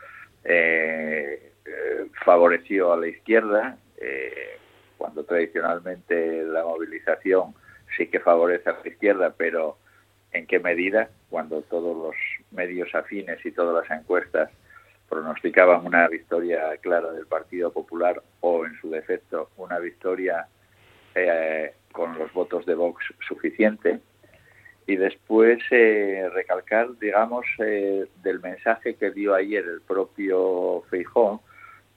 [0.44, 4.58] eh, eh, favoreció a la izquierda, eh,
[4.98, 7.54] cuando tradicionalmente la movilización
[7.96, 9.78] sí que favorece a la izquierda, pero
[10.32, 11.10] ¿en qué medida?
[11.30, 12.16] Cuando todos los
[12.52, 14.50] medios afines y todas las encuestas
[15.08, 20.48] pronosticaban una victoria clara del Partido Popular o, en su defecto, una victoria
[21.92, 24.00] con los votos de Vox suficiente,
[24.90, 31.44] y después eh, recalcar, digamos, eh, del mensaje que dio ayer el propio Feijó,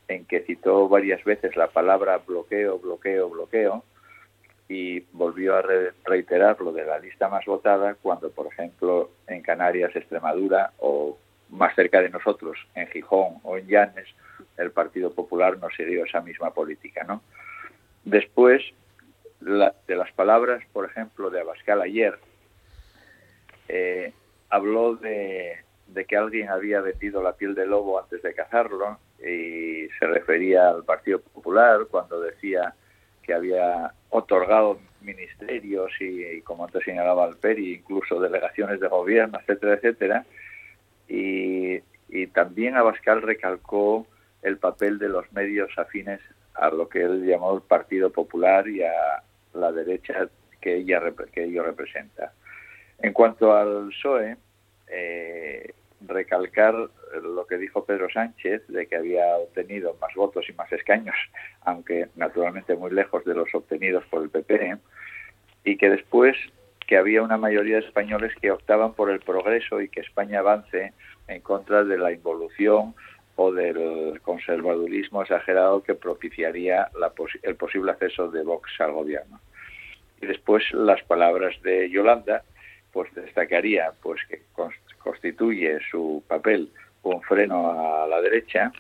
[0.09, 3.83] en que citó varias veces la palabra bloqueo, bloqueo, bloqueo,
[4.68, 5.62] y volvió a
[6.05, 11.16] reiterar lo de la lista más votada cuando, por ejemplo, en Canarias, Extremadura o
[11.48, 14.09] más cerca de nosotros, en Gijón o en Llanes,
[14.59, 17.22] el Partido Popular no siguió esa misma política, ¿no?
[18.05, 18.62] Después,
[19.40, 22.18] de las palabras, por ejemplo, de Abascal ayer,
[23.74, 24.12] eh,
[24.50, 25.64] habló de,
[26.06, 30.85] que alguien había vendido la piel de lobo antes de cazarlo y se refería al
[30.85, 32.74] Partido Popular cuando decía
[33.22, 40.26] que había otorgado ministerios y, como antes señalaba Alperi, incluso delegaciones de gobierno, etcétera, etcétera.
[41.08, 41.80] Y,
[42.11, 44.06] y también Abascal recalcó
[44.42, 46.20] el papel de los medios afines
[46.54, 49.22] a lo que él llamó el Partido Popular y a
[49.54, 50.28] la derecha
[50.61, 51.00] que ella
[51.32, 52.32] que ello representa.
[53.02, 54.36] En cuanto al PSOE,
[54.88, 55.72] eh,
[56.06, 56.74] recalcar
[57.22, 61.16] lo que dijo Pedro Sánchez de que había obtenido más votos y más escaños,
[61.62, 64.76] aunque naturalmente muy lejos de los obtenidos por el PP,
[65.64, 66.36] y que después
[66.86, 70.92] que había una mayoría de españoles que optaban por el progreso y que España avance
[71.28, 72.94] en contra de la involución
[73.36, 76.88] o del conservadurismo exagerado que propiciaría
[77.42, 79.40] el posible acceso de Vox al gobierno.
[80.20, 82.42] Y después las palabras de Yolanda,
[82.92, 84.42] pues destacaría pues que
[84.98, 86.70] constituye su papel
[87.02, 88.72] un freno a la derecha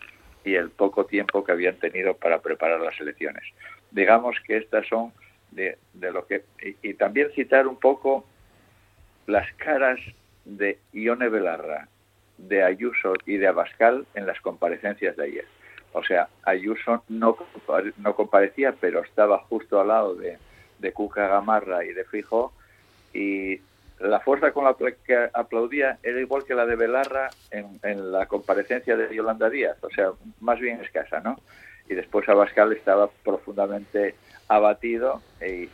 [0.44, 3.44] y el poco tiempo que habían tenido para preparar las elecciones.
[3.90, 5.12] Digamos que estas son
[5.50, 6.44] de, lo que
[6.82, 8.24] y, también citar un poco
[9.26, 10.00] las caras
[10.44, 11.88] de Ione Belarra,
[12.38, 15.46] de Ayuso y de Abascal en las comparecencias de ayer.
[15.92, 17.36] O sea, Ayuso no,
[17.98, 20.38] no comparecía, pero estaba justo al lado de,
[20.78, 22.52] de Cuca Gamarra y de Fijo
[23.12, 23.60] y
[24.02, 28.96] la fuerza con la que aplaudía era igual que la de Belarra en, la comparecencia
[28.96, 30.10] de Yolanda Díaz, o sea,
[30.40, 31.38] más bien escasa, ¿no?
[31.88, 34.14] Y después Abascal estaba profundamente
[34.48, 35.68] abatido y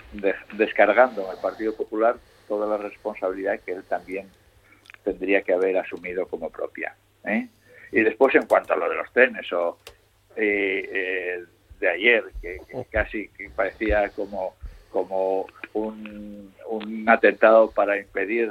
[0.56, 4.28] descargando en el Partido Popular toda la responsabilidad que él también
[5.04, 6.94] tendría que haber asumido como propia.
[7.24, 7.48] ¿eh?
[7.92, 9.78] Y después, en cuanto a lo de los trenes o
[10.36, 11.44] eh,
[11.80, 12.60] de ayer, que,
[12.90, 14.54] casi parecía como,
[14.90, 18.50] como un, un atentado para impedir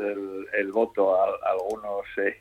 [0.53, 2.37] el, voto a, algunos eh,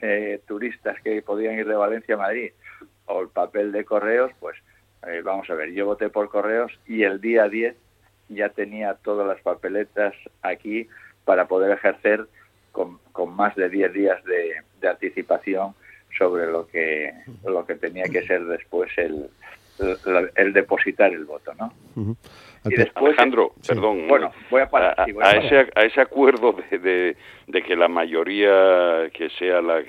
[0.00, 2.52] eh, turistas que podían ir de Valencia a Madrid,
[3.06, 4.56] o el papel de correos, pues
[5.06, 7.76] eh, vamos a ver, yo voté por correos y el día 10
[8.28, 10.88] ya tenía todas las papeletas aquí
[11.24, 12.26] para poder ejercer
[12.70, 15.74] con, con más de 10 días de, de anticipación
[16.16, 17.12] sobre lo que
[17.44, 19.28] lo que tenía que ser después el,
[20.36, 21.72] el, depositar el voto, ¿no?
[22.64, 24.06] Y después, Alejandro, perdón.
[24.08, 24.94] Bueno, voy a parar.
[24.98, 29.80] A, ese, a ese acuerdo de, de, que la mayoría que sea la,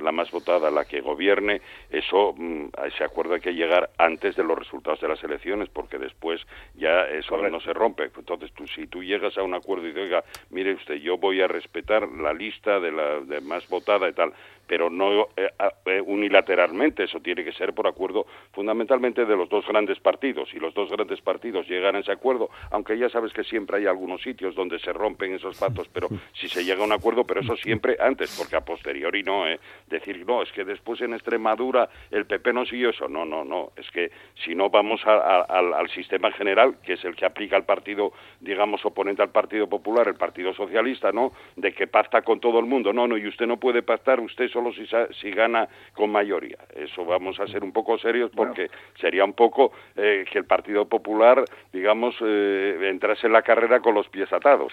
[0.00, 4.34] la, más votada la que gobierne, eso, mm, a ese acuerdo hay que llegar antes
[4.36, 6.40] de los resultados de las elecciones, porque después
[6.74, 8.04] ya eso no se rompe.
[8.16, 11.42] Entonces, tú, si tú llegas a un acuerdo y dices, oiga, mire usted, yo voy
[11.42, 14.32] a respetar la lista de la de más votada y tal,
[14.66, 15.50] pero no eh,
[15.86, 20.58] eh, unilateralmente, eso tiene que ser por acuerdo fundamentalmente de los dos grandes partidos, y
[20.58, 22.21] los dos grandes partidos llegan a ese acuerdo,
[22.70, 26.48] aunque ya sabes que siempre hay algunos sitios donde se rompen esos pactos, pero si
[26.48, 29.60] se llega a un acuerdo, pero eso siempre antes, porque a posteriori no, ¿eh?
[29.88, 33.72] decir, no, es que después en Extremadura el PP no siguió eso, no, no, no,
[33.76, 34.10] es que
[34.44, 38.84] si no vamos al, al sistema general, que es el que aplica el partido, digamos,
[38.86, 42.92] oponente al Partido Popular, el Partido Socialista, ¿no?, de que pacta con todo el mundo,
[42.92, 44.86] no, no, y usted no puede pactar, usted solo solo si,
[45.20, 46.58] si gana con mayoría.
[46.74, 50.86] Eso vamos a ser un poco serios porque sería un poco eh, que el Partido
[50.86, 54.72] Popular, digamos, eh, entrase en la carrera con los pies atados.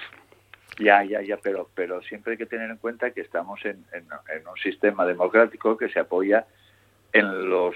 [0.80, 4.08] Ya, ya, ya, pero, pero siempre hay que tener en cuenta que estamos en, en,
[4.48, 6.46] un sistema democrático que se apoya
[7.12, 7.76] en los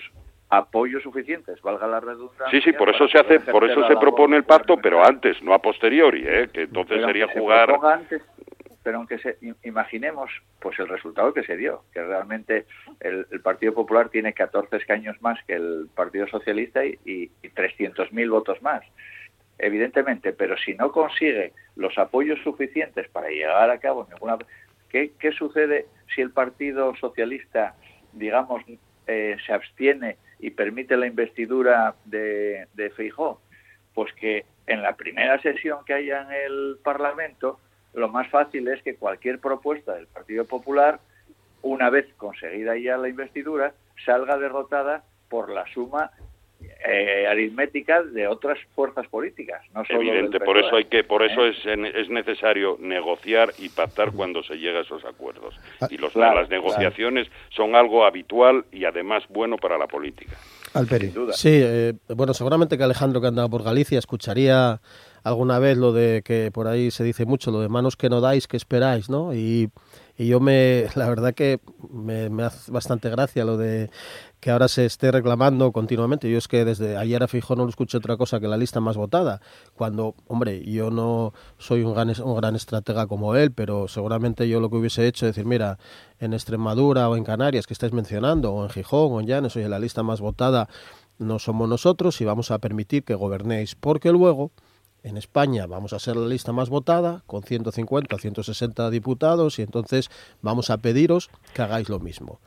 [0.50, 2.50] apoyos suficientes, valga la redundancia.
[2.52, 5.54] Sí, sí, por eso se hace, por eso se propone el pacto, pero antes, no
[5.54, 6.50] a posteriori, ¿eh?
[6.54, 7.80] que entonces sería jugar
[8.84, 12.66] pero aunque se, imaginemos pues el resultado que se dio, que realmente
[13.00, 18.62] el, Partido Popular tiene 14 escaños más que el Partido Socialista y, y, 300.000 votos
[18.62, 18.84] más.
[19.58, 24.38] Evidentemente, pero si no consigue los apoyos suficientes para llegar a cabo ninguna...
[24.90, 27.76] ¿Qué, qué sucede si el Partido Socialista,
[28.12, 28.64] digamos,
[29.08, 33.42] eh, se abstiene y permite la investidura de, de Feijó?
[33.96, 37.60] Pues que en la primera sesión que haya en el Parlamento
[37.94, 41.00] lo más fácil es que cualquier propuesta del Partido Popular,
[41.62, 43.74] una vez conseguida ya la investidura,
[44.06, 46.12] salga derrotada por la suma
[46.86, 49.62] eh, aritmética de otras fuerzas políticas.
[49.74, 51.52] No solo Evidente, por eso hay que, por eso ¿eh?
[51.52, 55.56] es, es necesario negociar y pactar cuando se llega a esos acuerdos.
[55.80, 60.36] Ah, y los, las negociaciones son algo habitual y además bueno para la política.
[60.74, 61.14] Alperi.
[61.32, 64.82] Sí, eh, bueno, seguramente que Alejandro que andaba por Galicia escucharía
[65.24, 68.22] alguna vez lo de que por ahí se dice mucho, lo de manos que no
[68.22, 69.34] dais, que esperáis, ¿no?
[69.34, 69.70] Y,
[70.16, 73.90] y yo me, la verdad que me, hace bastante gracia lo de
[74.40, 76.30] que ahora se esté reclamando continuamente.
[76.30, 78.80] Yo es que desde ayer a Fijo no lo escuché otra cosa que la lista
[78.80, 79.42] más votada,
[79.74, 84.60] cuando, hombre, yo no soy un gran, un gran estratega como él, pero seguramente yo
[84.60, 85.80] lo que hubiese hecho es decir, mira,
[86.20, 89.70] en Extremadura o en Canarias que estáis mencionando, o en Gijón o en Llanes, oye,
[89.70, 90.68] la lista más votada
[91.18, 94.52] no somos nosotros y vamos a permitir que gobernéis, porque luego
[95.04, 100.10] en España vamos a ser la lista más votada, con 150 160 diputados, y entonces
[100.42, 102.40] vamos a pediros que hagáis lo mismo.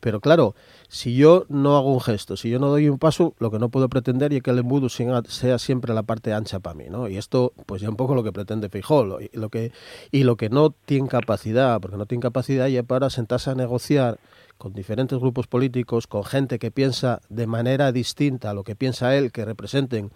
[0.00, 0.54] Pero claro,
[0.88, 3.68] si yo no hago un gesto, si yo no doy un paso, lo que no
[3.68, 7.08] puedo pretender es que el embudo sea siempre la parte ancha para mí, ¿no?
[7.08, 9.72] Y esto, pues ya un poco lo que pretende Fijol, y lo que,
[10.12, 14.18] y lo que no tiene capacidad, porque no tiene capacidad ya para sentarse a negociar
[14.56, 19.16] con diferentes grupos políticos, con gente que piensa de manera distinta a lo que piensa
[19.16, 20.10] él, que representen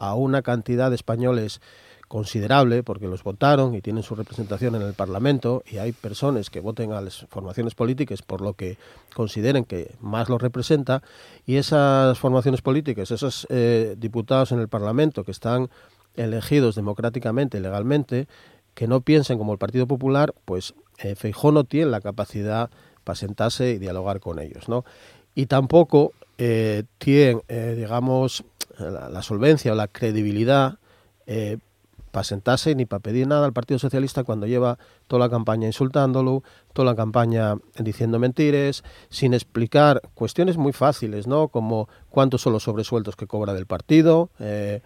[0.00, 1.60] a una cantidad de españoles
[2.08, 6.58] considerable, porque los votaron y tienen su representación en el Parlamento, y hay personas que
[6.58, 8.78] voten a las formaciones políticas por lo que
[9.14, 11.04] consideren que más los representa,
[11.46, 15.70] y esas formaciones políticas, esos eh, diputados en el Parlamento que están
[16.16, 18.26] elegidos democráticamente y legalmente,
[18.74, 22.70] que no piensen como el Partido Popular, pues eh, Feijó no tiene la capacidad
[23.04, 24.84] para sentarse y dialogar con ellos, ¿no?
[25.36, 28.44] Y tampoco eh, tiene, eh, digamos,
[28.78, 30.78] la, solvencia o la credibilidad
[31.26, 31.58] eh,
[32.10, 36.42] para sentarse ni para pedir nada al Partido Socialista cuando lleva toda la campaña insultándolo,
[36.72, 41.48] toda la campaña diciendo mentiras, sin explicar cuestiones muy fáciles, ¿no?
[41.48, 44.80] Como cuántos son los sobresueltos que cobra del partido, eh,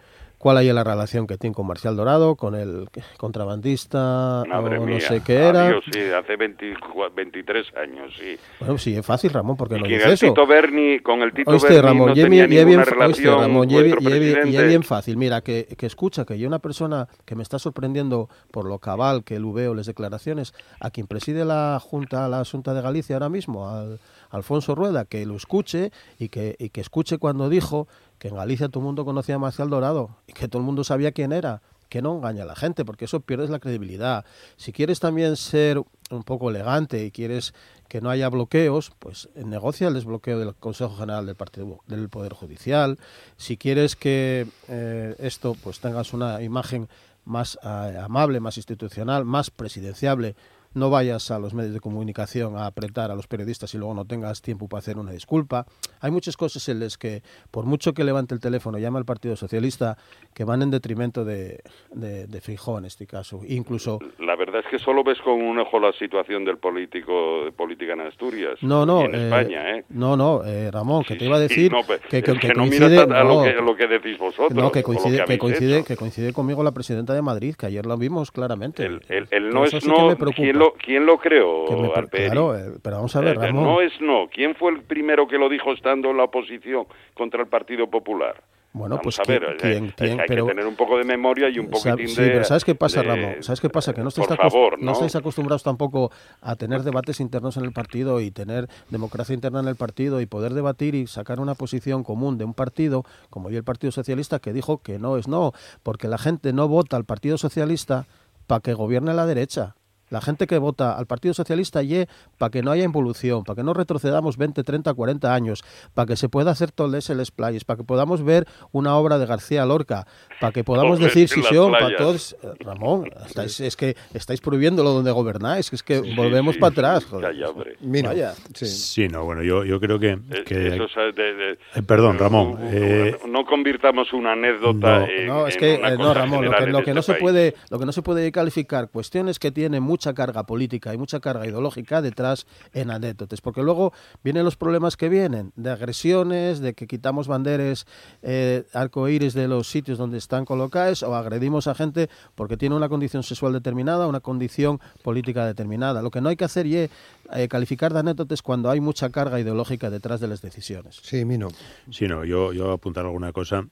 [0.44, 4.96] cuál hay la relación que tiene con Marcial Dorado, con el contrabandista Madre o mía.
[4.96, 5.68] no sé qué era.
[5.68, 8.36] Adiós, sí, hace 24 23 años, sí.
[8.60, 10.26] Bueno, sí, es fácil, Ramón, porque no que dice el eso.
[10.26, 13.76] Tito Berni, con el Tito Oíste, Berni Ramón, no tenía bien, ninguna oíste, Ramón, y
[13.78, 15.16] es bien- fácil.
[15.16, 19.24] Mira, que, que escucha que yo una persona que me está sorprendiendo por lo cabal
[19.24, 23.30] que lo veo las declaraciones, a quien preside la Junta, la Junta de Galicia ahora
[23.30, 23.98] mismo, al
[24.34, 28.68] Alfonso Rueda, que lo escuche y que, y que escuche cuando dijo que en Galicia
[28.68, 31.62] todo el mundo conocía a Marcial Dorado y que todo el mundo sabía quién era
[31.88, 34.24] que no engaña a la gente, porque eso pierdes la credibilidad.
[34.56, 35.80] Si quieres también ser
[36.10, 37.54] un poco elegante y quieres
[37.88, 42.32] que no haya bloqueos, pues negocia el desbloqueo del Consejo General del Partido del Poder
[42.32, 42.98] Judicial.
[43.36, 46.88] Si quieres que eh, esto pues tengas una imagen
[47.24, 50.34] más eh, amable, más institucional, más presidenciable,
[50.74, 54.04] no vayas a los medios de comunicación a apretar a los periodistas y luego no
[54.04, 55.66] tengas tiempo para hacer una disculpa.
[56.00, 59.36] Hay muchas cosas en las que, por mucho que levante el teléfono llame al Partido
[59.36, 59.96] Socialista,
[60.34, 61.60] que van en detrimento de,
[61.92, 63.40] de, de Feijóo en este caso.
[63.46, 67.52] Incluso La verdad es que solo ves con un ojo la situación del político de
[67.52, 69.84] política en Asturias No, no, en eh, España, ¿eh?
[69.90, 72.32] no, no, eh, Ramón, que Sí, te iba a sí, decir no, pe- que, que-
[72.32, 74.54] es que no coincide, miras a, no, lo, que, lo que decís vosotros.
[74.54, 75.86] no, que coincide, que, coincide, hecho.
[75.86, 78.84] que coincide conmigo la presidenta de Madrid, que ayer lo vimos claramente.
[78.84, 80.63] El, el- el Que no es sí que no, me preocupa.
[80.72, 82.24] ¿Quién lo, quién lo creó, Alperi?
[82.24, 83.64] claro, eh, pero vamos a ver, Eh, Ramón.
[83.64, 84.28] No es no.
[84.32, 88.42] ¿Quién fue el primero que lo dijo estando en la oposición contra el Partido Popular?
[88.76, 91.48] Bueno, Vamos pues a ver, ¿quién- eh, hay Pero- que tener un poco de memoria
[91.48, 92.30] y un poquitín sí, de...
[92.30, 93.34] pero ¿sabes qué pasa, de- Ramón?
[93.40, 93.94] ¿Sabes qué pasa?
[93.94, 94.92] Que no estáis, favor, no ¿no?
[94.94, 96.10] estáis acostumbrados tampoco
[96.40, 100.26] a tener debates internos en el partido y tener democracia interna en el partido y
[100.26, 104.40] poder debatir y sacar una posición común de un partido, como hoy el Partido Socialista,
[104.40, 105.52] que dijo que no es no,
[105.84, 108.06] porque la gente no vota al Partido Socialista
[108.48, 109.76] para que gobierne la derecha.
[110.14, 112.06] La gente que vota al Partido Socialista y
[112.38, 116.16] para que no haya involución, para que no retrocedamos 20, 30, 40 años, para que
[116.16, 119.66] se pueda hacer toles en las playas, para que podamos ver una obra de García
[119.66, 120.06] Lorca,
[120.40, 122.36] para que podamos decir las Sisión, para todos.
[122.42, 126.72] Eh, Ramón, estáis- es que estáis prohibiéndolo donde gobernáis, es que Sí, volvemos sí, para
[126.72, 127.04] atrás.
[127.06, 127.30] joder.
[127.32, 127.46] calla.
[127.80, 128.34] Mino, Vaya.
[128.54, 128.66] sí.
[128.66, 130.16] Sí, no, bueno, yo, yo creo que...
[130.46, 135.06] Que- eso es de- de- Eh, perdón, Ramón, eh, no convirtamos una anécdota no.
[135.06, 136.94] en, No, es en que una eh, no, Ramón, lo que, en lo que este
[136.94, 140.92] no se puede, lo que no se puede calificar cuestiones que tienen mucha carga política
[140.92, 145.70] y mucha carga ideológica detrás en anécdotas, porque luego vienen los problemas que vienen de
[145.70, 147.86] agresiones, de que quitamos banderas
[148.22, 152.90] eh, arcoíris de los sitios donde están colocadas o agredimos a gente porque tiene una
[152.90, 156.02] condición sexual determinada, una condición política determinada.
[156.02, 156.90] Lo que no hay que hacer es
[157.32, 161.00] eh, calificar de anécdotas cuando hay mucha carga ideológica detrás de las decisiones.
[161.02, 161.48] Sí, Mino.
[161.90, 163.64] Sí, no, yo, yo apuntar alguna cosa.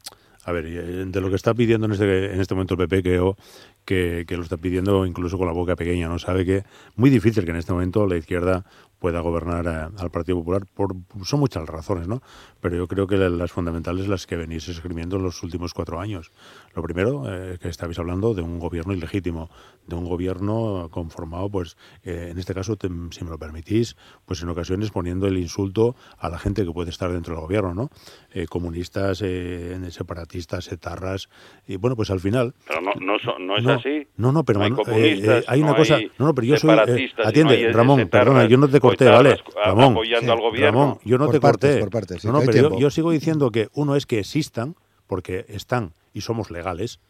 [0.44, 3.02] A ver, eh, de lo que está pidiendo en este, en este momento el PP,
[3.02, 3.36] creo
[3.84, 6.18] que, que lo está pidiendo incluso con la boca pequeña, ¿no?
[6.18, 6.64] Sabe que
[6.96, 8.64] muy difícil que en este momento la izquierda
[8.98, 10.64] pueda gobernar a- al Partido Popular.
[10.72, 12.22] Por, son muchas razones, ¿no?
[12.60, 15.98] Pero yo creo que la- las fundamentales las que venís escribiendo en los últimos cuatro
[15.98, 16.30] años.
[16.76, 19.50] Lo primero, eh, que estabais hablando de un gobierno ilegítimo,
[19.88, 22.76] de un gobierno conformado, pues, eh, en este caso,
[23.10, 26.90] si me lo permitís, pues en ocasiones poniendo el insulto a la gente que puede
[26.90, 27.90] estar dentro del gobierno, ¿no?
[28.32, 31.28] Eh, comunistas, eh, separatistas, etarras,
[31.66, 32.54] y bueno, pues al final...
[32.68, 34.06] Pero no, no, no es No, así.
[34.16, 35.96] no, no, pero No hay eh, eh, hay una no cosa.
[35.96, 36.70] hay No, no, pero yo soy.
[36.86, 39.38] eh, atiende, no Ramón, perdona, yo no te corté, ¿vale?
[39.64, 40.30] Ramón, apoyando Sí.
[40.32, 40.80] al gobierno.
[40.80, 41.80] Ramón, yo no Por te partes, corté.
[41.80, 44.76] por partes, sí, no, no, pero yo, yo sigo diciendo que uno es que existan,
[45.06, 47.00] porque están y somos legales,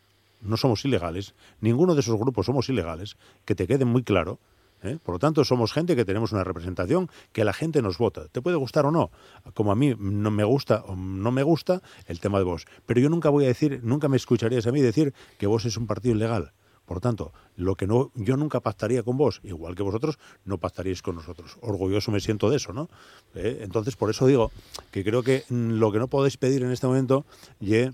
[0.41, 4.39] no somos ilegales, ninguno de esos grupos somos ilegales, que te quede muy claro.
[4.83, 4.99] ¿Eh?
[5.03, 8.29] Por lo tanto, somos gente que tenemos una representación que la gente nos vota.
[8.29, 9.11] Te puede gustar o no,
[9.55, 12.67] como a mí no me gusta o no me gusta el tema de vos.
[12.87, 15.77] Pero yo nunca voy a decir, nunca me escucharías a mí decir que vos es
[15.77, 16.53] un partido ilegal.
[16.85, 21.01] Por tanto, lo que no, yo nunca pactaría con vos, igual que vosotros no pactaríais
[21.01, 21.57] con nosotros.
[21.61, 22.91] Orgulloso me siento de eso, ¿no?
[23.35, 23.61] ¿Eh?
[23.63, 24.51] Entonces, por eso digo
[24.91, 27.25] que creo que lo que no podéis pedir en este momento
[27.61, 27.93] ye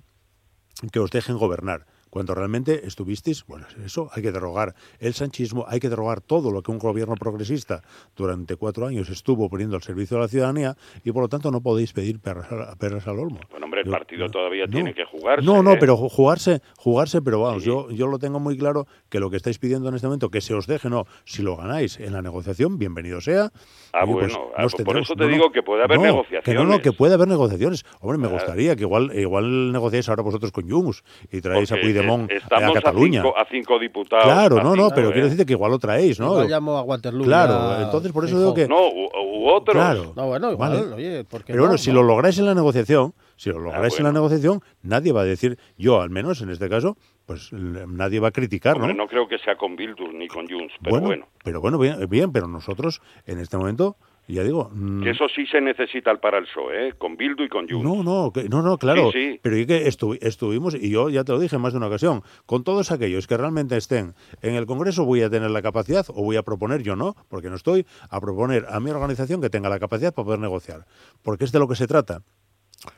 [0.90, 1.86] que os dejen gobernar.
[2.10, 6.62] Cuando realmente estuvisteis, bueno, eso hay que derogar el sanchismo, hay que derogar todo lo
[6.62, 7.82] que un gobierno progresista
[8.16, 11.60] durante cuatro años estuvo poniendo al servicio de la ciudadanía y por lo tanto no
[11.60, 13.40] podéis pedir perras, a- perras al olmo.
[13.50, 14.72] Bueno, hombre, el Yo- partido no, todavía no.
[14.72, 15.44] tiene que jugarse.
[15.44, 15.76] No, no, ¿eh?
[15.78, 17.68] pero ju- jugarse, jugarse, pero vamos, Sí.
[17.68, 20.40] yo, yo lo tengo muy claro que lo que estáis pidiendo en este momento, que
[20.40, 23.50] se os deje, no, si lo ganáis en la negociación, bienvenido sea.
[23.92, 26.08] Ah, pues, bueno, ah, nos por eso te no, digo que puede haber no, Que
[26.08, 26.80] no, no, negociaciones.
[26.80, 27.84] que puede haber negociaciones.
[28.00, 28.30] Hombre, me Ah.
[28.30, 32.42] gustaría que igual, igual negociáis ahora vosotros con Junts y traéis a Porque Puigdemont es-
[32.42, 33.20] a estamos Cataluña.
[33.20, 34.24] A cinco, a cinco diputados.
[34.24, 35.12] Claro, no, no, pero ¿eh?
[35.12, 36.32] quiero decirte que igual lo traéis, ¿no?
[36.32, 37.24] Igual llamo a Waterloo.
[37.24, 39.08] Claro, entonces por eso digo que- No, u,
[39.44, 39.74] u otros.
[39.74, 40.12] Claro.
[40.16, 40.94] No, bueno, igual, Vale.
[40.94, 41.78] oye, ¿por qué Pero bueno, no?
[41.78, 45.24] si lo lográis en la negociación, si lo lográis en la negociación, nadie va a
[45.24, 46.96] decir, yo al menos en este caso,
[47.26, 49.02] pues nadie va a criticar, Hombre, ¿no?
[49.04, 51.26] no creo que sea con Bildur ni con Junts, pero bueno.
[51.44, 53.96] Pero bueno, bien, bien, pero nosotros en este momento
[54.34, 54.70] ya digo...
[54.72, 56.92] Mm, que eso sí se necesita para el PSOE, ¿eh?
[56.98, 57.84] con Bildu y con Junts.
[57.84, 59.10] No, no, no, no, claro.
[59.42, 62.64] Pero y que estuvimos, y yo ya te lo dije más de una ocasión, con
[62.64, 66.36] todos aquellos que realmente estén en el Congreso voy a tener la capacidad, o voy
[66.36, 69.78] a proponer, yo no, porque no estoy, a proponer a mi organización que tenga la
[69.78, 70.84] capacidad para poder negociar.
[71.22, 72.22] Porque es de lo que se trata.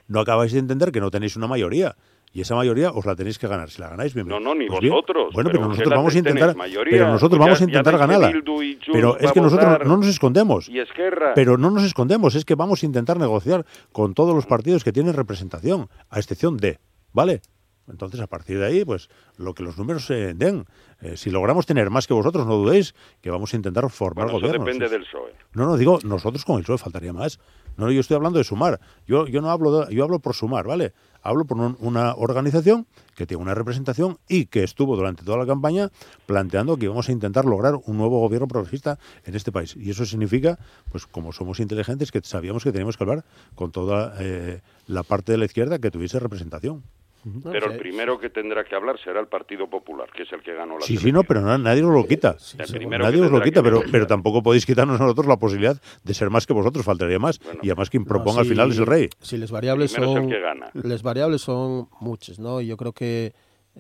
[0.09, 1.97] No acabáis de entender que no tenéis una mayoría
[2.33, 3.71] y esa mayoría os la tenéis que ganar.
[3.71, 4.29] Si la ganáis, bien.
[4.29, 5.33] No, no, ni pues vosotros.
[5.35, 6.57] Bueno, pero, nosotros vamos a intentar,
[6.89, 8.33] pero nosotros vamos a intentar ganarla.
[8.93, 10.69] Pero es que nosotros no nos escondemos.
[10.69, 11.35] Y Esquerra.
[11.35, 14.93] Pero no nos escondemos, es que vamos a intentar negociar con todos los partidos que
[14.93, 16.79] tienen representación, a excepción de,
[17.13, 17.43] ¿vale?
[17.91, 20.65] Entonces, a partir de ahí, pues lo que los números se den.
[21.01, 24.39] Eh, si logramos tener más que vosotros, no dudéis que vamos a intentar formar bueno,
[24.39, 24.65] gobierno.
[24.65, 25.35] depende del PSOE.
[25.55, 27.41] No, no, digo, nosotros con el PSOE faltaría más.
[27.81, 28.79] No, yo estoy hablando de sumar.
[29.07, 30.93] Yo, yo no hablo, yo hablo por sumar, ¿vale?
[31.23, 35.89] Hablo por una organización que tiene una representación y que estuvo durante toda la campaña
[36.27, 39.77] planteando que íbamos a intentar lograr un nuevo gobierno progresista en este país.
[39.77, 40.59] Y eso significa,
[40.93, 43.25] pues como somos inteligentes, que sabíamos que teníamos que hablar
[43.55, 46.83] con toda eh, la parte de la izquierda que tuviese representación.
[47.53, 50.55] Pero el primero que tendrá que hablar será el Partido Popular, que es el que
[50.55, 52.37] ganó la Sí, sí, no, pero nadie os lo quita.
[52.99, 56.31] nadie os lo quita, pero, pero tampoco podéis quitarnos a nosotros la posibilidad de ser
[56.31, 57.41] más que vosotros, faltaría más.
[57.63, 59.11] y además quien proponga al final es el rey.
[59.21, 60.29] Si les variables son
[60.83, 62.61] les variables son muchas, ¿no?
[62.61, 63.33] Yo creo que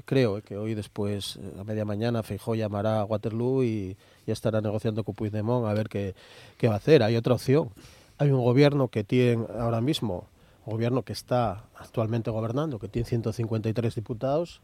[0.04, 5.02] creo que hoy después a media mañana Feijó llamará a Waterloo y ya estará negociando
[5.04, 6.14] con Puigdemont a ver qué,
[6.58, 7.02] qué va a hacer.
[7.02, 7.70] Hay otra opción.
[8.18, 10.28] Hay un gobierno que tiene ahora mismo
[10.70, 14.62] gobierno que está actualmente gobernando, que tiene 153 diputados,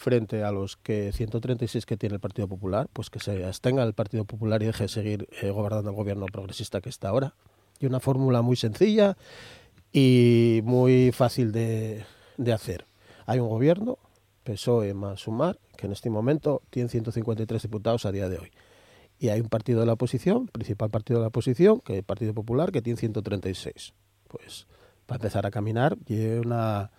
[0.00, 3.92] frente a los que 136 que tiene el Partido Popular, pues que se abstenga el
[3.92, 7.34] Partido Popular y deje de seguir eh, gobernando el gobierno progresista que está ahora.
[7.78, 9.16] Y una fórmula muy sencilla
[9.92, 12.04] y muy fácil de,
[12.52, 12.86] hacer.
[13.26, 13.98] Hay un gobierno,
[14.44, 18.50] PSOE más Sumar, que en este momento tiene 153 diputados a día de hoy.
[19.18, 22.04] Y hay un partido de la oposición, principal partido de la oposición, que es el
[22.04, 23.92] Partido Popular, que tiene 136.
[24.28, 24.66] Pues
[25.10, 26.92] para empezar a caminar y una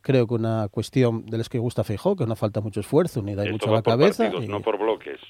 [0.00, 3.34] creo que una cuestión de las que gusta Feijó, que no falta mucho esfuerzo ni
[3.34, 4.26] da mucho la cabeza.
[4.26, 4.48] y...
[4.48, 5.20] No por bloques.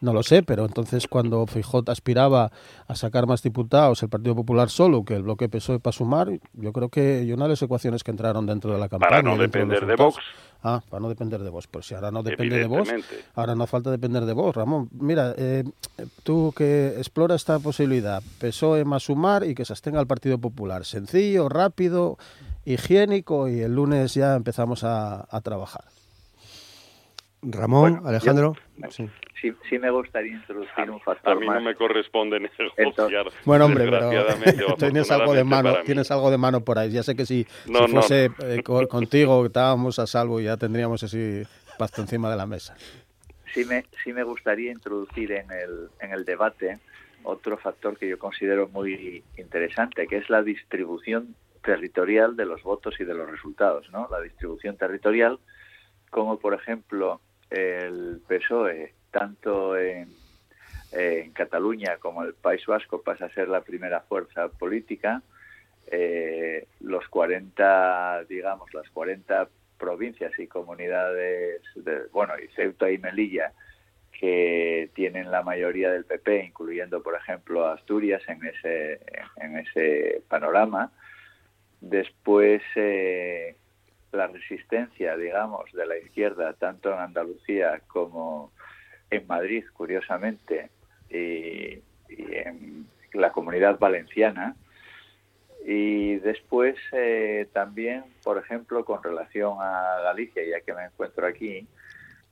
[0.00, 2.52] No lo sé, pero entonces cuando Feijóo aspiraba
[2.86, 6.72] a sacar más diputados, el Partido Popular solo, que el bloque PSOE para sumar, yo
[6.72, 9.10] creo que hay una de las ecuaciones que entraron dentro de la campaña.
[9.10, 10.18] Para no depender de, Vox.
[10.62, 11.66] Ah, para no depender de Vox.
[11.66, 12.90] Pues si ahora no depende de Vox,
[13.34, 14.54] ahora no falta depender de Vox.
[14.56, 15.64] Ramón, mira, eh,
[16.22, 20.84] tú que explora esta posibilidad, PSOE más sumar y que se abstenga el Partido Popular.
[20.84, 22.18] Sencillo, rápido,
[22.64, 25.84] higiénico y el lunes ya empezamos a, trabajar.
[27.42, 28.54] Ramón, Alejandro
[28.90, 29.08] sí,
[29.40, 32.40] sí me gustaría introducir un factor A mí no me corresponde
[32.78, 33.26] negociar.
[33.44, 36.90] Bueno, hombre, pero tienes algo de mano, tienes algo de mano por ahí.
[36.90, 37.44] Ya sé que si,
[37.90, 41.42] fuese eh, contigo estábamos a salvo ya tendríamos así
[41.78, 42.76] pasto encima de la mesa.
[43.54, 46.78] Sí me, sí me gustaría introducir en el, en el debate
[47.22, 52.94] otro factor que yo considero muy interesante, que es la distribución territorial de los votos
[53.00, 54.08] y de los resultados, ¿no?
[54.10, 55.38] La distribución territorial,
[56.10, 57.20] como por ejemplo
[57.50, 60.08] el PSOE, tanto en,
[60.92, 65.22] en Cataluña como el País Vasco, pasa a ser la primera fuerza política.
[65.90, 69.48] Eh, los 40, digamos, las 40
[69.78, 73.52] provincias y comunidades, de, bueno, y Ceuta y Melilla,
[74.12, 79.00] que tienen la mayoría del PP, incluyendo, por ejemplo, Asturias en ese,
[79.36, 80.90] en ese panorama.
[81.80, 83.54] Después, eh,
[84.12, 88.52] la resistencia, digamos, de la izquierda, tanto en Andalucía como
[89.10, 90.70] en Madrid, curiosamente,
[91.10, 94.56] y, en la comunidad valenciana.
[95.64, 101.66] Y después eh, también, por ejemplo, con relación a Galicia, ya que me encuentro aquí,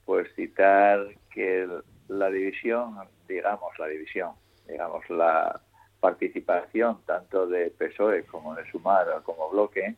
[0.04, 1.68] pues citar que
[2.08, 2.96] la división,
[3.28, 4.30] digamos, la división,
[4.68, 5.60] digamos, la
[6.00, 9.96] participación tanto de PSOE como de Sumar como Bloque,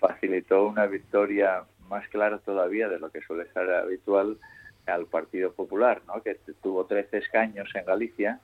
[0.00, 4.38] facilitó una victoria más clara todavía de lo que suele ser habitual
[4.86, 6.22] al Partido Popular, ¿no?
[6.22, 8.40] que tuvo 13 escaños en Galicia,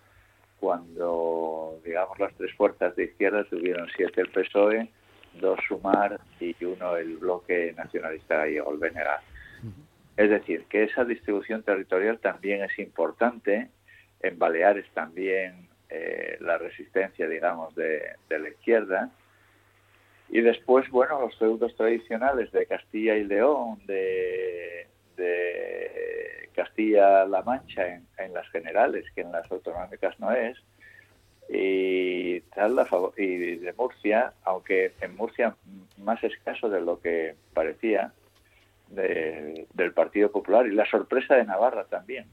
[0.58, 4.88] cuando, digamos, las tres fuerzas de izquierda tuvieron siete el PSOE,
[5.40, 9.72] dos Sumar y uno el bloque nacionalista gallego, el BNG.
[10.16, 13.70] Es decir, que esa distribución territorial también es importante.
[14.20, 19.10] En Baleares también eh, la resistencia, digamos, de, de la izquierda
[20.32, 24.86] y después, bueno, los feudos tradicionales de Castilla y León, de,
[26.54, 30.58] Castilla-La Mancha en, las generales, que en las autonómicas no es,
[31.48, 32.42] y,
[33.16, 35.56] y de Murcia, aunque en Murcia
[35.98, 38.12] más escaso de lo que parecía,
[38.88, 42.26] del Partido Popular, y la sorpresa de Navarra también.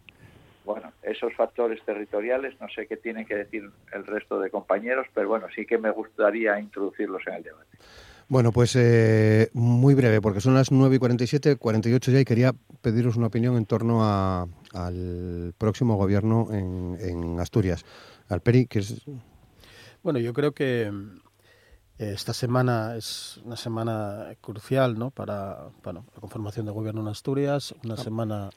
[0.66, 5.30] bueno, esos factores territoriales, no sé qué tienen que decir el resto de compañeros, pero
[5.30, 7.78] bueno, sí que me gustaría introducirlos en el debate.
[8.30, 12.54] Bueno, pues eh, muy breve, porque son las 9 y 47, 48 ya, y quería
[12.82, 17.84] pediros una opinión en torno a, al próximo gobierno en, en Asturias.
[18.28, 19.02] Alperi, que es...
[20.04, 20.84] Bueno, yo creo que
[21.98, 25.10] eh, esta semana es una semana crucial ¿no?
[25.10, 27.98] para bueno, la conformación de gobierno en Asturias, una Ah.
[27.98, 28.50] semana...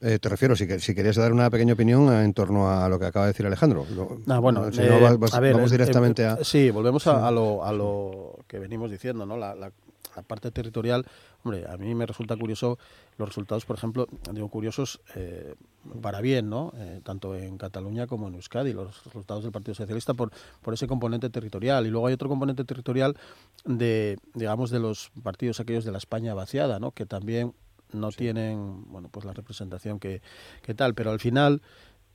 [0.00, 3.06] Eh, te refiero, si, si querías dar una pequeña opinión en torno a lo que
[3.06, 3.84] acaba de decir Alejandro.
[3.94, 6.44] Lo- Ah, bueno, si eh, no, va- vas- a ver, vamos eh, directamente eh, a...
[6.44, 7.10] Sí, volvemos Sí.
[7.10, 9.36] A, a lo, a lo que venimos diciendo, ¿no?
[9.36, 9.72] La, la-
[10.16, 11.04] la parte territorial,
[11.44, 12.76] hombre, a mí me resulta curioso
[13.18, 15.54] los resultados, por ejemplo, digo curiosos eh,
[16.02, 16.72] para bien, ¿no?
[16.76, 20.32] Eh, tanto en Cataluña como en Euskadi, los resultados del Partido Socialista por,
[20.62, 21.86] por ese componente territorial.
[21.86, 23.16] Y luego hay otro componente territorial
[23.64, 26.90] de, digamos, de los partidos aquellos de la España vaciada, ¿no?
[26.90, 27.52] Que también
[27.92, 30.22] no tienen, bueno, pues la representación que,
[30.62, 31.62] que tal, pero al final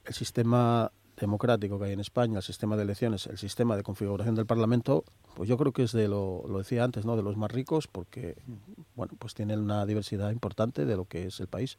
[0.05, 4.35] el sistema democrático que hay en España, el sistema de elecciones, el sistema de configuración
[4.35, 5.03] del Parlamento,
[5.35, 7.15] pues yo creo que es de lo, lo decía antes, ¿no?
[7.15, 8.35] De los más ricos, porque
[8.95, 11.77] bueno, pues tiene una diversidad importante de lo que es el país.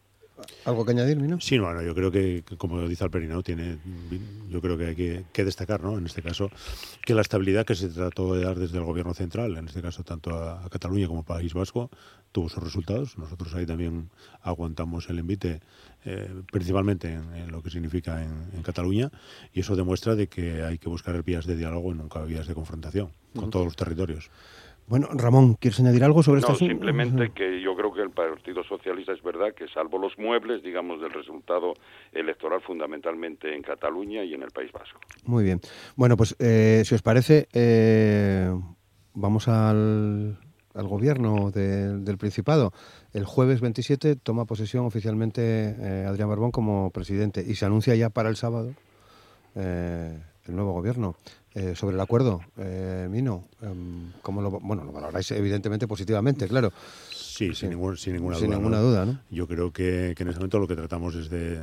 [0.65, 1.41] ¿Algo que añadir, Mino?
[1.41, 3.79] Sí, bueno, yo creo que, como dice Alperino, tiene,
[4.51, 5.97] yo creo que hay que, que destacar, ¿no?
[5.97, 6.51] En este caso,
[7.05, 10.03] que la estabilidad que se trató de dar desde el gobierno central, en este caso
[10.03, 11.91] tanto a, a Cataluña como País Vasco,
[12.33, 13.17] tuvo sus resultados.
[13.17, 14.11] Nosotros ahí también
[14.43, 15.61] aguantamos el envite,
[16.05, 19.13] eh, principalmente en, en lo que significa en, en Cataluña,
[19.53, 22.55] y eso demuestra de que hay que buscar vías de diálogo y nunca vías de
[22.55, 24.31] confrontación con todos los territorios.
[24.87, 26.59] Bueno, Ramón, ¿quieres añadir algo sobre No, esto?
[26.59, 31.01] simplemente que yo creo que el Partido Socialista es verdad que salvo los muebles, digamos,
[31.01, 31.73] del resultado
[32.13, 35.01] electoral fundamentalmente en Cataluña y en el País Vasco.
[35.25, 35.61] Muy bien.
[35.97, 38.51] Bueno, pues eh, si os parece, eh,
[39.15, 40.37] vamos al,
[40.75, 42.73] al gobierno de- del Principado.
[43.15, 48.11] El jueves 27 toma posesión oficialmente eh, Adrián Barbón como presidente y se anuncia ya
[48.11, 48.75] para el sábado
[49.55, 51.15] eh, el nuevo gobierno.
[51.57, 56.73] Eh, sobre el acuerdo, eh, Mino, em, ¿cómo lo, bueno, lo valoráis evidentemente positivamente, claro,
[57.11, 57.55] Sí, Sí.
[57.55, 58.57] sin, ningún- sin ninguna sin duda.
[58.57, 58.83] ninguna ¿no?
[58.83, 59.21] duda, ¿no?
[59.31, 61.61] Yo creo que, que en este momento lo que tratamos es de,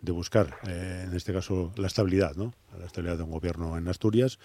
[0.00, 2.52] de buscar, eh, en este caso, la estabilidad, ¿no?
[2.78, 4.38] La estabilidad de un gobierno en Asturias.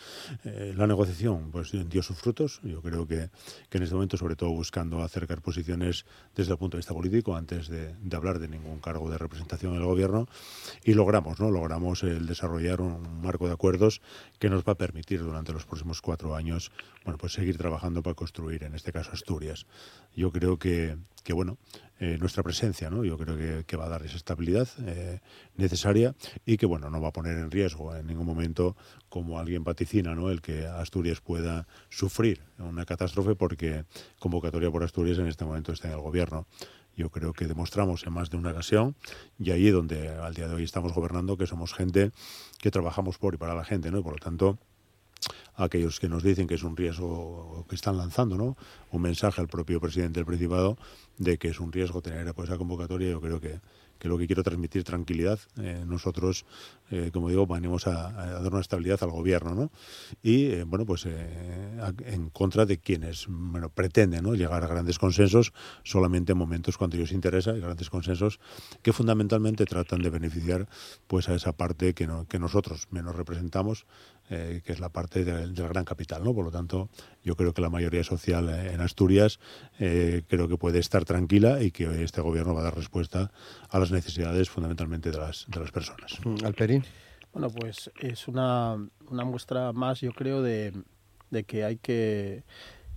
[0.46, 2.62] Eh, la negociación, pues, dio sus frutos.
[2.64, 3.30] Yo creo que,
[3.70, 7.36] que en este momento, sobre todo, buscando acercar posiciones desde el punto de vista político,
[7.36, 10.28] antes de, hablar de ningún cargo de representación del gobierno.
[10.84, 11.52] Y logramos, ¿no?
[11.52, 14.02] Logramos el desarrollar un marco de acuerdos
[14.40, 16.72] que nos va a permitir durante los próximos cuatro años,
[17.04, 19.66] bueno, pues seguir trabajando para construir, en este caso, Asturias.
[20.16, 21.58] Yo creo que, que bueno,
[22.00, 23.04] eh, nuestra presencia, ¿no?
[23.04, 25.20] Yo creo que, va a dar esa estabilidad eh,
[25.56, 26.16] necesaria
[26.46, 28.76] y que, bueno, no va a poner en riesgo en ningún momento,
[29.08, 30.32] como alguien vaticina, ¿no?
[30.32, 33.86] El que Asturias pueda sufrir una catástrofe porque
[34.20, 36.48] convocatoria por Asturias en este momento está en el gobierno.
[36.98, 38.96] Yo creo que demostramos en más de una ocasión,
[39.38, 42.12] y ahí donde al día de hoy estamos gobernando, que somos gente
[42.60, 44.00] que trabajamos por y para la gente, ¿no?
[44.00, 44.58] Y por lo tanto,
[45.56, 48.58] aquellos que nos dicen que es un riesgo que están lanzando ¿no?
[48.92, 50.78] un mensaje al propio presidente del Principado
[51.22, 53.12] de que es un riesgo tener pues, esa convocatoria.
[53.12, 53.60] Yo creo que,
[54.00, 55.40] que lo que quiero transmitir tranquilidad.
[55.58, 56.46] Eh, nosotros,
[56.92, 59.72] eh, como digo, venimos a, a, dar una estabilidad al gobierno ¿no?
[60.22, 64.36] y, eh, bueno, pues eh, a, en contra de quienes bueno, pretenden ¿no?
[64.36, 68.40] llegar a grandes consensos solamente en momentos cuando ellos interesa, grandes consensos
[68.82, 70.68] que fundamentalmente tratan de beneficiar
[71.08, 73.86] pues a esa parte que, no, que nosotros menos representamos
[74.34, 76.24] eh, que es la parte del, del, gran capital.
[76.24, 76.34] ¿no?
[76.34, 76.90] Por lo tanto,
[77.22, 79.42] yo creo que la mayoría social en Asturias
[79.78, 83.30] eh, creo que puede estar tranquila y que este gobierno va a dar respuesta
[83.70, 86.18] a las necesidades fundamentalmente de las, de las personas.
[86.46, 86.81] Alperín.
[87.34, 88.76] Bueno, pues es una,
[89.10, 90.74] una muestra más, yo creo, de,
[91.30, 92.44] de que hay que,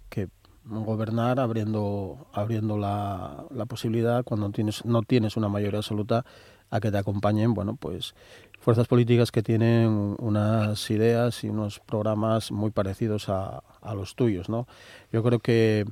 [0.08, 0.28] que
[0.64, 6.24] gobernar abriendo, abriendo la, la posibilidad cuando tienes, no tienes una mayoría absoluta
[6.70, 8.14] a que te acompañen, bueno, pues
[8.58, 14.48] fuerzas políticas que tienen unas ideas y unos programas muy parecidos a, a los tuyos,
[14.48, 14.66] ¿no?
[15.12, 15.84] Yo creo que,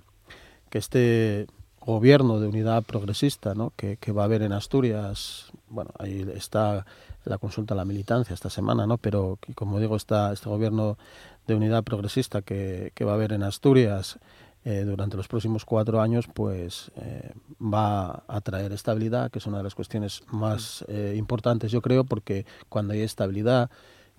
[0.70, 1.46] que este
[1.80, 3.72] gobierno de unidad progresista, ¿no?
[3.76, 6.86] Que, que, va a haber en Asturias, bueno, ahí está
[7.24, 8.98] la consulta a la militancia esta semana, ¿no?
[8.98, 10.98] Pero como digo, está este gobierno
[11.46, 14.18] de unidad progresista que, que va a haber en Asturias
[14.64, 19.56] eh, durante los próximos cuatro años, pues eh, va a traer estabilidad, que es una
[19.58, 23.70] de las cuestiones más eh, importantes, yo creo, porque cuando hay estabilidad,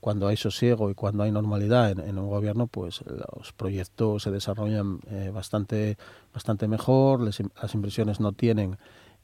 [0.02, 4.32] cuando hay sosiego y cuando hay normalidad en, en un gobierno, pues los proyectos se
[4.32, 5.00] desarrollan
[5.34, 5.98] bastante,
[6.34, 8.78] bastante mejor, les, las inversiones no tienen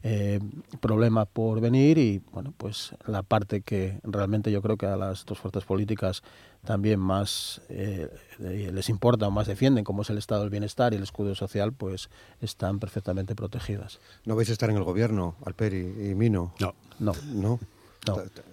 [0.04, 0.40] eh,
[0.80, 5.26] problema por venir y bueno pues la parte que realmente yo creo que a las
[5.26, 6.24] dos fuerzas políticas
[6.64, 10.98] también más eh, les importa o más defienden como es el estado del bienestar y
[10.98, 12.10] el escudo social pues
[12.42, 17.14] están perfectamente protegidas no vais a estar en el gobierno Alperi y Mino no no
[17.34, 17.60] no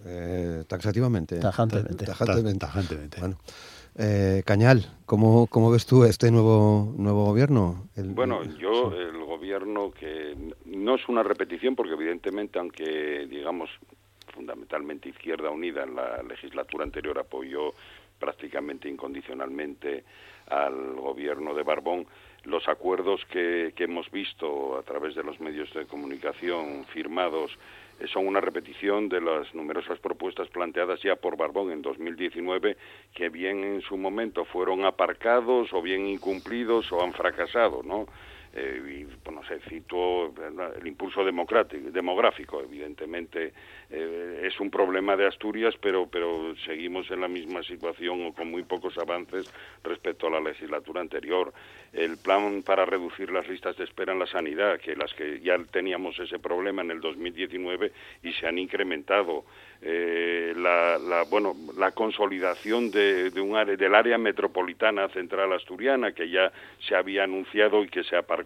[0.04, 1.38] Eh, taxativamente.
[1.38, 2.04] Tajantemente.
[2.04, 3.20] Tajantemente.
[3.20, 3.38] Bueno.
[3.98, 7.88] Eh, Cañal, ¿cómo, ¿cómo ves tú este nuevo nuevo gobierno?
[7.96, 10.36] bueno, yo el gobierno que
[10.66, 13.70] no es una repetición porque evidentemente aunque digamos
[14.34, 17.72] fundamentalmente Izquierda Unida en la legislatura anterior apoyó
[18.18, 20.04] prácticamente incondicionalmente
[20.48, 22.06] al gobierno de Barbón,
[22.44, 27.50] los acuerdos que, que hemos visto a través de los medios de comunicación firmados
[28.12, 32.76] son una repetición de las numerosas propuestas planteadas ya por Barbón en 2019
[33.14, 38.06] que bien en su momento fueron aparcados o bien incumplidos o han fracasado, ¿no?
[38.58, 40.32] Eh, y bueno, se citó
[40.80, 43.52] el impulso demográfico, evidentemente
[43.90, 48.50] eh, es un problema de Asturias, pero, pero seguimos en la misma situación o con
[48.50, 49.52] muy pocos avances
[49.84, 51.52] respecto a la legislatura anterior.
[51.92, 55.58] El plan para reducir las listas de espera en la sanidad, que las que ya
[55.70, 57.92] teníamos ese problema en el 2019
[58.22, 59.44] y se han incrementado.
[59.82, 66.12] Eh, la, la, bueno, la consolidación de, de un área, del área metropolitana central asturiana,
[66.12, 66.50] que ya
[66.88, 68.45] se había anunciado y que se aparcó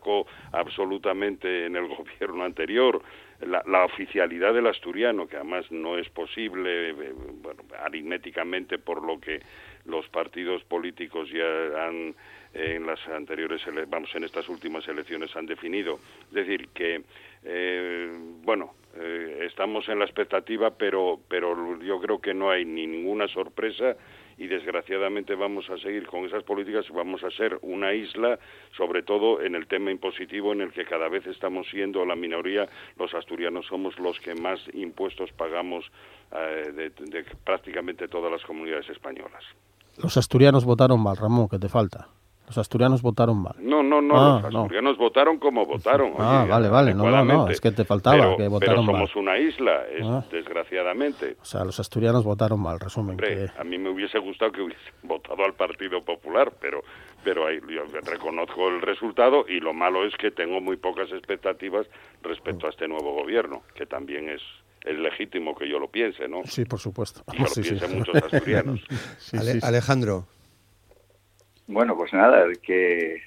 [0.52, 3.02] absolutamente en el gobierno anterior,
[3.40, 9.18] la, la, oficialidad del asturiano, que además no es posible, eh, bueno, aritméticamente por lo
[9.18, 9.40] que
[9.86, 12.14] los partidos políticos ya han
[12.52, 16.00] en las anteriores, vamos, en estas últimas elecciones han definido.
[16.28, 17.02] Es decir, que,
[17.44, 18.10] eh,
[18.42, 23.28] bueno, eh, estamos en la expectativa, pero, pero yo creo que no hay ni ninguna
[23.28, 23.96] sorpresa
[24.40, 28.38] y desgraciadamente vamos a seguir con esas políticas, vamos a ser una isla,
[28.74, 32.66] sobre todo en el tema impositivo en el que cada vez estamos siendo la minoría,
[32.98, 35.84] los asturianos somos los que más impuestos pagamos
[36.32, 39.44] eh, de, prácticamente todas las comunidades españolas.
[40.02, 42.08] Los asturianos votaron mal, Ramón, que te falta.
[42.50, 43.54] Los asturianos votaron mal.
[43.60, 44.60] No, no, no, Ah, los no.
[44.62, 46.14] asturianos votaron como votaron.
[46.18, 48.98] Ah, oye, vale, vale, no, no, no, es que te faltaba, Pero- que votaron Pero
[48.98, 49.06] mal.
[49.08, 50.24] somos una isla, es- Ah.
[50.32, 51.36] desgraciadamente.
[51.40, 53.10] O sea, los asturianos votaron mal, resumen.
[53.10, 56.80] Hombre, que- a mí me hubiese gustado que hubiese votado al Partido Popular, pero
[57.22, 61.86] pero ahí yo reconozco el resultado y lo malo es que tengo muy pocas expectativas
[62.22, 64.40] respecto a este nuevo gobierno, que también es
[64.82, 66.40] es legítimo que yo lo piense, ¿no?
[66.46, 67.22] Sí, por supuesto.
[67.30, 67.68] Y que lo Sí, sí.
[67.74, 68.80] piensen muchos asturianos.
[69.18, 69.66] Sí, Ale- sí, sí.
[69.66, 70.24] Alejandro,
[71.70, 73.22] Bueno, pues nada, que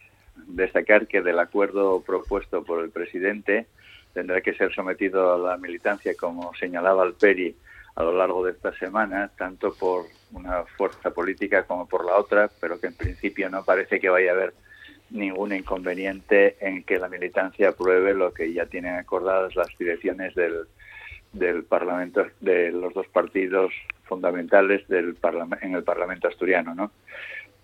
[0.48, 3.68] destacar que del acuerdo propuesto por el presidente
[4.14, 7.56] tendrá que ser sometido a la militancia, como señalaba Alperi,
[7.96, 12.50] a lo largo de esta semana, tanto por una fuerza política como por la otra,
[12.60, 14.54] pero que en principio no parece que vaya a haber
[15.10, 20.66] ningún inconveniente en que la militancia apruebe lo que ya tienen acordadas las direcciones del,
[21.32, 23.72] del Parlamento, de los dos partidos
[24.04, 25.16] fundamentales del
[25.62, 26.92] en el Parlamento asturiano, ¿no?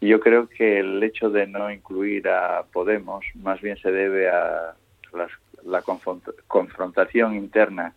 [0.02, 4.74] Yo creo que el hecho de no incluir a Podemos más bien se debe a
[5.14, 5.32] las-
[5.64, 7.94] la confront- confrontación interna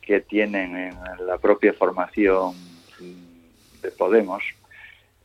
[0.00, 2.54] que tienen en la propia formación
[2.98, 4.42] de Podemos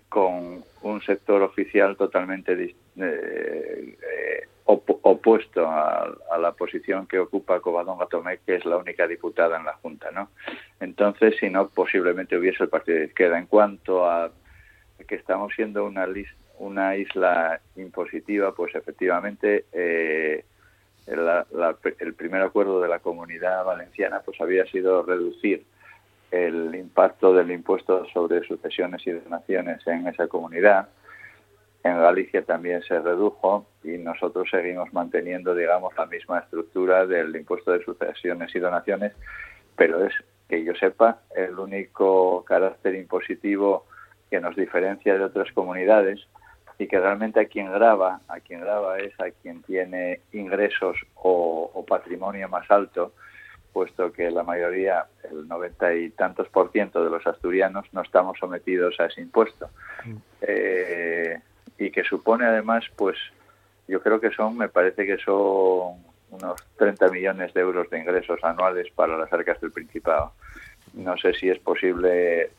[0.09, 8.39] con un sector oficial totalmente eh, op- opuesto a, la posición que ocupa Covadonga Tomé,
[8.45, 10.29] que es la única diputada en la Junta, ¿no?
[10.79, 13.39] Entonces, si no, posiblemente hubiese el partido de izquierda.
[13.39, 14.31] En cuanto a
[15.07, 16.07] que estamos siendo una,
[16.59, 20.43] una isla impositiva, pues efectivamente eh,
[21.07, 21.45] la-
[21.99, 25.65] el primer acuerdo de la comunidad valenciana pues había sido reducir
[26.31, 30.89] el impacto del impuesto sobre sucesiones y donaciones en esa comunidad.
[31.83, 37.71] En Galicia también se redujo y nosotros seguimos manteniendo, digamos, la misma estructura del impuesto
[37.71, 39.13] de sucesiones y donaciones,
[39.75, 40.13] pero es,
[40.49, 43.85] que yo sepa, el único carácter impositivo
[44.35, 46.27] que nos diferencia de otras comunidades
[46.77, 51.71] y que realmente a quien graba, a quien graba es a quien tiene ingresos o,
[51.73, 53.13] o patrimonio más alto,
[53.71, 58.37] puesto que la mayoría, el noventa y tantos por ciento de los asturianos no estamos
[58.37, 59.69] sometidos a ese impuesto.
[60.41, 61.39] Eh,
[61.77, 63.17] y que supone además, pues
[63.87, 68.43] yo creo que son, me parece que son unos 30 millones de euros de ingresos
[68.43, 70.33] anuales para las arcas del Principado.
[70.93, 72.49] No sé si es posible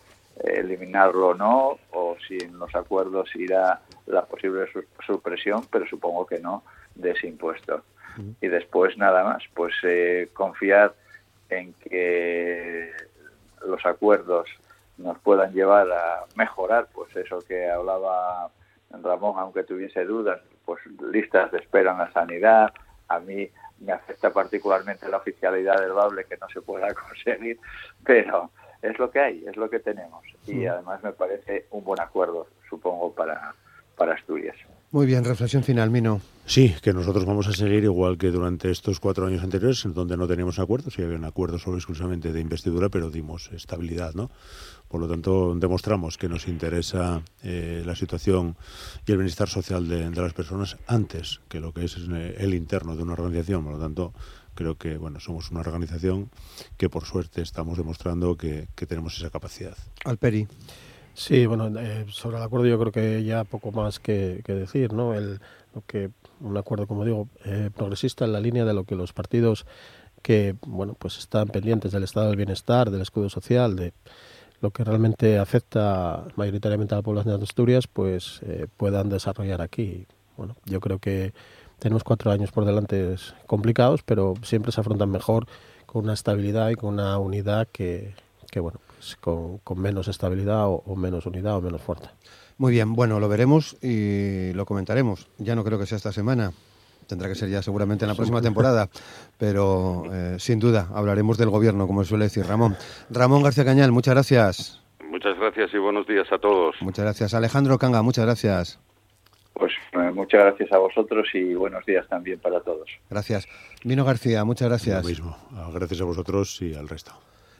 [0.44, 6.26] eliminarlo o no, o si en los acuerdos irá la posible su- supresión, pero supongo
[6.26, 6.62] que no,
[6.94, 7.82] de ese impuesto.
[8.40, 10.94] Y después nada más, pues eh, confiar
[11.50, 12.90] en que
[13.66, 14.48] los acuerdos
[14.96, 18.50] nos puedan llevar a mejorar, pues eso que hablaba
[19.02, 20.80] Ramón, aunque tuviese dudas, pues
[21.12, 22.72] listas de espera en la sanidad,
[23.08, 27.58] a mí me afecta particularmente la oficialidad del Bable que no se pueda conseguir,
[28.04, 28.50] pero
[28.90, 32.46] es lo que hay, es lo que tenemos y además me parece un buen acuerdo,
[32.68, 33.54] supongo, para,
[33.96, 34.56] para Asturias.
[34.92, 36.20] Muy bien, reflexión final, Mino.
[36.46, 40.16] Sí, que nosotros vamos a seguir igual que durante estos cuatro años anteriores, en donde
[40.16, 44.30] no teníamos acuerdos, sí había un acuerdo solo exclusivamente de investidura, pero dimos estabilidad, ¿no?
[44.88, 48.56] Por lo tanto, demostramos que nos interesa eh, la situación
[49.04, 52.94] y el bienestar social de, las personas antes que lo que es eh, el interno
[52.94, 53.64] de una organización.
[53.64, 54.14] Por lo tanto,
[54.56, 56.28] creo que bueno somos una organización
[56.76, 59.76] que por suerte estamos demostrando que, tenemos esa capacidad.
[60.04, 60.48] Alperi.
[61.14, 65.14] Sí, bueno, eh, sobre el acuerdo yo creo que ya poco más que, decir, ¿no?
[65.14, 65.40] El,
[65.74, 67.28] lo que un acuerdo, como digo,
[67.74, 69.64] progresista en la línea de lo que los partidos
[70.26, 73.92] que bueno pues están pendientes del estado del bienestar, del escudo social, de
[74.60, 80.06] lo que realmente afecta mayoritariamente a la población de Asturias, pues eh, puedan desarrollar aquí.
[80.36, 81.32] Bueno, yo creo que
[81.78, 83.16] tenemos cuatro años por delante
[83.46, 85.46] complicados, pero siempre se afrontan mejor
[85.86, 88.14] con una estabilidad y con una unidad que,
[88.50, 92.12] que bueno, pues con, menos estabilidad o, o menos unidad o menos fuerza.
[92.58, 95.28] Muy bien, bueno, lo veremos y lo comentaremos.
[95.38, 96.52] Ya no creo que sea esta semana,
[97.06, 98.88] tendrá que ser ya seguramente en la próxima temporada,
[99.38, 102.76] pero eh, sin duda hablaremos del gobierno, como suele decir Ramón.
[103.10, 104.82] Ramón García Cañal, muchas gracias.
[105.08, 106.76] Muchas gracias y buenos días a todos.
[106.80, 107.34] Muchas gracias.
[107.34, 108.80] Alejandro Canga, muchas gracias.
[109.58, 112.88] Pues eh, muchas gracias a vosotros y buenos días también para todos.
[113.08, 113.48] Gracias.
[113.84, 115.02] Vino García, muchas gracias.
[115.02, 115.36] Lo mismo.
[115.72, 117.12] Gracias a vosotros y al resto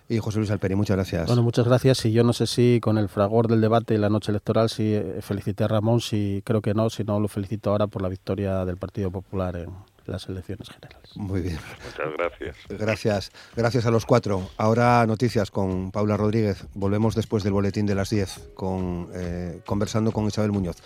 [0.09, 0.74] y José Luis Alperi.
[0.74, 1.26] Muchas gracias.
[1.26, 2.05] Bueno, muchas gracias.
[2.05, 4.94] Y yo no sé si con el fragor del debate y la noche electoral, si
[4.94, 8.09] eh, felicité a Ramón, si creo que no, si no lo felicito ahora por la
[8.09, 9.70] victoria del Partido Popular en
[10.07, 11.16] las elecciones generales.
[11.16, 11.59] Muy bien.
[11.84, 12.57] Muchas gracias.
[12.68, 13.32] Gracias.
[13.57, 14.49] Gracias a los cuatro.
[14.57, 16.66] Ahora noticias con Paula Rodríguez.
[16.74, 20.76] Volvemos después del boletín de las 10 con, eh, conversando con Isabel Muñoz.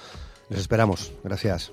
[0.51, 1.12] Les esperamos.
[1.24, 1.72] Gracias.